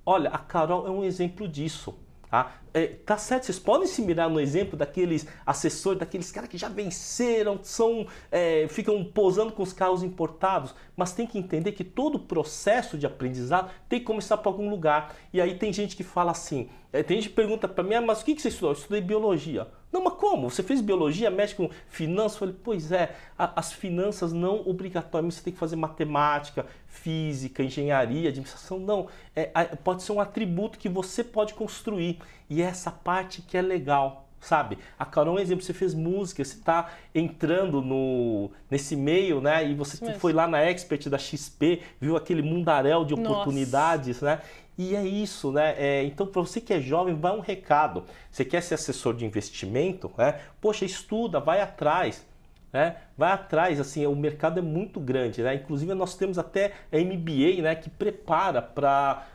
olha, 0.06 0.30
a 0.30 0.38
Carol 0.38 0.88
é 0.88 0.92
um 0.92 1.04
exemplo 1.04 1.48
disso. 1.48 1.98
Tá? 2.34 2.52
É, 2.74 2.88
tá 2.88 3.16
certo, 3.16 3.44
vocês 3.44 3.60
podem 3.60 3.86
se 3.86 4.02
mirar 4.02 4.28
no 4.28 4.40
exemplo 4.40 4.76
daqueles 4.76 5.28
assessores, 5.46 6.00
daqueles 6.00 6.32
caras 6.32 6.50
que 6.50 6.58
já 6.58 6.68
venceram, 6.68 7.60
são, 7.62 8.08
é, 8.32 8.66
ficam 8.68 9.06
posando 9.06 9.52
com 9.52 9.62
os 9.62 9.72
carros 9.72 10.02
importados, 10.02 10.74
mas 10.98 11.14
tem 11.14 11.28
que 11.28 11.38
entender 11.38 11.74
que 11.74 11.84
todo 11.84 12.16
o 12.16 12.20
processo 12.20 12.98
de 12.98 13.06
aprendizado 13.06 13.70
tem 13.88 14.00
que 14.00 14.06
começar 14.06 14.38
por 14.38 14.50
algum 14.50 14.68
lugar. 14.68 15.16
E 15.32 15.40
aí 15.40 15.60
tem 15.60 15.72
gente 15.72 15.96
que 15.96 16.02
fala 16.02 16.32
assim, 16.32 16.72
é, 16.92 17.04
tem 17.04 17.18
gente 17.18 17.30
que 17.30 17.36
pergunta 17.36 17.68
para 17.68 17.84
mim, 17.84 17.94
ah, 17.94 18.02
mas 18.02 18.24
o 18.24 18.26
que, 18.26 18.34
que 18.34 18.42
você 18.42 18.48
estudou? 18.48 18.72
Eu 18.72 18.78
estudei 18.78 19.00
biologia. 19.00 19.68
Não, 19.94 20.04
mas 20.04 20.14
como? 20.16 20.50
Você 20.50 20.64
fez 20.64 20.82
biologia, 20.82 21.30
mexe 21.30 21.54
com 21.54 21.70
finanças? 21.88 22.34
Eu 22.34 22.40
falei, 22.40 22.56
pois 22.64 22.92
é, 22.92 23.16
a- 23.38 23.54
as 23.56 23.72
finanças 23.72 24.34
não 24.34 24.68
obrigatoriamente 24.68 25.36
você 25.36 25.44
tem 25.44 25.54
que 25.54 25.60
fazer 25.60 25.76
matemática, 25.76 26.66
física, 26.88 27.62
engenharia, 27.64 28.30
administração, 28.30 28.80
não. 28.80 29.08
É, 29.36 29.46
pode 29.84 30.02
ser 30.02 30.12
um 30.12 30.20
atributo 30.20 30.80
que 30.80 30.90
você 30.90 31.24
pode 31.24 31.54
construir. 31.54 32.18
E 32.50 32.60
é 32.62 32.66
essa 32.66 32.90
parte 32.90 33.42
que 33.44 33.56
é 33.56 33.62
legal, 33.62 34.28
sabe? 34.42 34.80
A 34.98 35.06
Carol 35.06 35.36
é 35.38 35.40
um 35.40 35.42
exemplo, 35.42 35.64
você 35.64 35.74
fez 35.74 35.94
música, 35.94 36.44
você 36.44 36.56
está 36.58 36.90
entrando 37.14 37.80
no, 37.82 38.50
nesse 38.72 38.96
meio, 38.96 39.42
né? 39.42 39.70
E 39.70 39.76
você 39.76 40.14
foi 40.16 40.34
lá 40.34 40.48
na 40.48 40.60
Expert 40.60 41.08
da 41.08 41.18
XP, 41.20 41.82
viu 42.02 42.18
aquele 42.18 42.42
mundaréu 42.42 43.06
de 43.06 43.16
Nossa. 43.16 43.30
oportunidades, 43.32 44.22
né? 44.22 44.42
E 44.78 44.96
é 44.96 45.06
isso, 45.06 45.52
né? 45.52 45.76
É, 45.78 46.04
então, 46.04 46.26
para 46.26 46.42
você 46.42 46.60
que 46.60 46.74
é 46.74 46.82
jovem, 46.82 47.14
vai 47.14 47.32
um 47.32 47.40
recado. 47.40 48.06
Você 48.32 48.44
quer 48.44 48.62
ser 48.62 48.74
assessor 48.76 49.14
de 49.14 49.26
investimento, 49.26 50.12
né? 50.18 50.40
Poxa, 50.60 50.84
estuda, 50.86 51.40
vai 51.40 51.62
atrás. 51.62 52.26
Né? 52.72 52.96
Vai 53.16 53.32
atrás, 53.32 53.80
assim, 53.80 54.04
o 54.08 54.16
mercado 54.16 54.58
é 54.58 54.62
muito 54.62 55.00
grande, 55.00 55.44
né? 55.44 55.54
Inclusive 55.54 55.94
nós 55.94 56.16
temos 56.16 56.40
até 56.40 56.74
a 56.92 56.98
MBA, 56.98 57.62
né, 57.62 57.76
que 57.76 57.88
prepara 57.88 58.64
para 58.64 59.28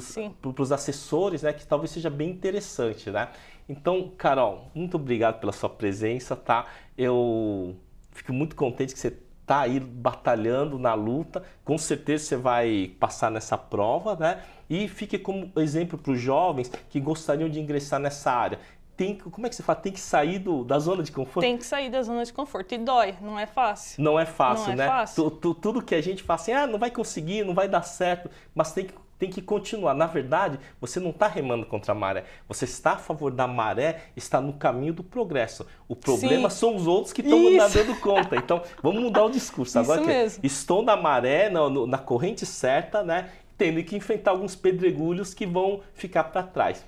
Sim. 0.00 0.32
os 0.56 0.70
assessores, 0.70 1.42
né, 1.42 1.52
que 1.52 1.66
talvez 1.66 1.90
seja 1.90 2.08
bem 2.08 2.30
interessante, 2.30 3.10
né? 3.10 3.30
Então, 3.68 4.12
Carol, 4.16 4.70
muito 4.76 4.96
obrigado 4.96 5.40
pela 5.40 5.50
sua 5.50 5.68
presença, 5.68 6.36
tá? 6.36 6.66
Eu 6.96 7.74
fico 8.12 8.32
muito 8.32 8.54
contente 8.54 8.94
que 8.94 9.00
você 9.00 9.10
tá 9.44 9.62
aí 9.62 9.80
batalhando 9.80 10.78
na 10.78 10.94
luta. 10.94 11.42
Com 11.64 11.76
certeza 11.76 12.24
você 12.24 12.36
vai 12.36 12.94
passar 13.00 13.28
nessa 13.28 13.58
prova, 13.58 14.14
né? 14.14 14.40
E 14.68 14.86
fique 14.88 15.18
como 15.18 15.50
exemplo 15.56 15.98
para 15.98 16.12
os 16.12 16.20
jovens 16.20 16.70
que 16.90 17.00
gostariam 17.00 17.48
de 17.48 17.58
ingressar 17.60 17.98
nessa 17.98 18.30
área. 18.32 18.58
Tem, 18.96 19.14
como 19.16 19.46
é 19.46 19.48
que 19.48 19.54
você 19.54 19.62
fala? 19.62 19.78
Tem 19.78 19.92
que 19.92 20.00
sair 20.00 20.40
do, 20.40 20.64
da 20.64 20.76
zona 20.80 21.04
de 21.04 21.12
conforto? 21.12 21.40
Tem 21.46 21.56
que 21.56 21.64
sair 21.64 21.88
da 21.88 22.02
zona 22.02 22.24
de 22.24 22.32
conforto. 22.32 22.74
E 22.74 22.78
dói, 22.78 23.14
não 23.22 23.38
é 23.38 23.46
fácil. 23.46 24.02
Não 24.02 24.18
é 24.18 24.26
fácil, 24.26 24.66
Não 24.66 24.72
é 24.72 24.76
né? 24.76 24.86
fácil. 24.88 25.30
Tu- 25.30 25.36
tu- 25.36 25.54
tudo 25.54 25.80
que 25.82 25.94
a 25.94 26.02
gente 26.02 26.22
fala 26.22 26.40
assim, 26.40 26.52
ah, 26.52 26.66
não 26.66 26.80
vai 26.80 26.90
conseguir, 26.90 27.44
não 27.44 27.54
vai 27.54 27.68
dar 27.68 27.82
certo, 27.82 28.28
mas 28.52 28.72
tem 28.72 28.86
que, 28.86 28.94
tem 29.16 29.30
que 29.30 29.40
continuar. 29.40 29.94
Na 29.94 30.06
verdade, 30.06 30.58
você 30.80 30.98
não 30.98 31.10
está 31.10 31.28
remando 31.28 31.64
contra 31.64 31.92
a 31.92 31.94
maré. 31.94 32.24
Você 32.48 32.64
está 32.64 32.94
a 32.94 32.98
favor 32.98 33.30
da 33.30 33.46
maré, 33.46 34.00
está 34.16 34.40
no 34.40 34.52
caminho 34.54 34.92
do 34.92 35.04
progresso. 35.04 35.64
O 35.86 35.94
problema 35.94 36.50
Sim. 36.50 36.56
são 36.58 36.74
os 36.74 36.88
outros 36.88 37.12
que 37.12 37.20
estão 37.20 37.38
Isso. 37.38 37.56
nadando 37.56 37.94
conta. 38.00 38.34
Então, 38.34 38.60
vamos 38.82 39.00
mudar 39.00 39.24
o 39.24 39.30
discurso. 39.30 39.78
Isso 39.80 39.92
Agora 39.92 40.00
que 40.00 40.08
mesmo. 40.08 40.40
estou 40.44 40.82
na 40.82 40.96
maré, 40.96 41.48
na, 41.48 41.70
na 41.86 41.98
corrente 41.98 42.44
certa, 42.44 43.04
né? 43.04 43.30
Tendo 43.58 43.82
que 43.82 43.96
enfrentar 43.96 44.30
alguns 44.30 44.56
pedregulhos 44.56 45.34
que 45.34 45.44
vão 45.44 45.82
ficar 45.92 46.24
para 46.24 46.42
trás. 46.42 46.82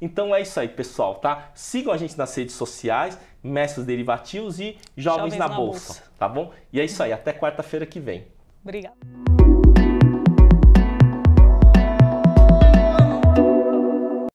Então 0.00 0.34
é 0.34 0.42
isso 0.42 0.60
aí, 0.60 0.68
pessoal, 0.68 1.14
tá? 1.14 1.50
Sigam 1.54 1.92
a 1.92 1.96
gente 1.96 2.18
nas 2.18 2.34
redes 2.34 2.54
sociais, 2.54 3.18
Mestres 3.42 3.86
Derivativos 3.86 4.60
e 4.60 4.76
Jovens, 4.94 5.34
Jovens 5.34 5.36
na, 5.36 5.48
na 5.48 5.54
Bolsa, 5.54 5.94
Bolsa. 5.94 6.02
tá 6.18 6.28
bom? 6.28 6.52
E 6.70 6.80
é 6.80 6.84
isso 6.84 7.02
aí, 7.02 7.12
até 7.12 7.32
quarta-feira 7.32 7.86
que 7.86 7.98
vem. 7.98 8.26
Obrigada. 8.62 9.35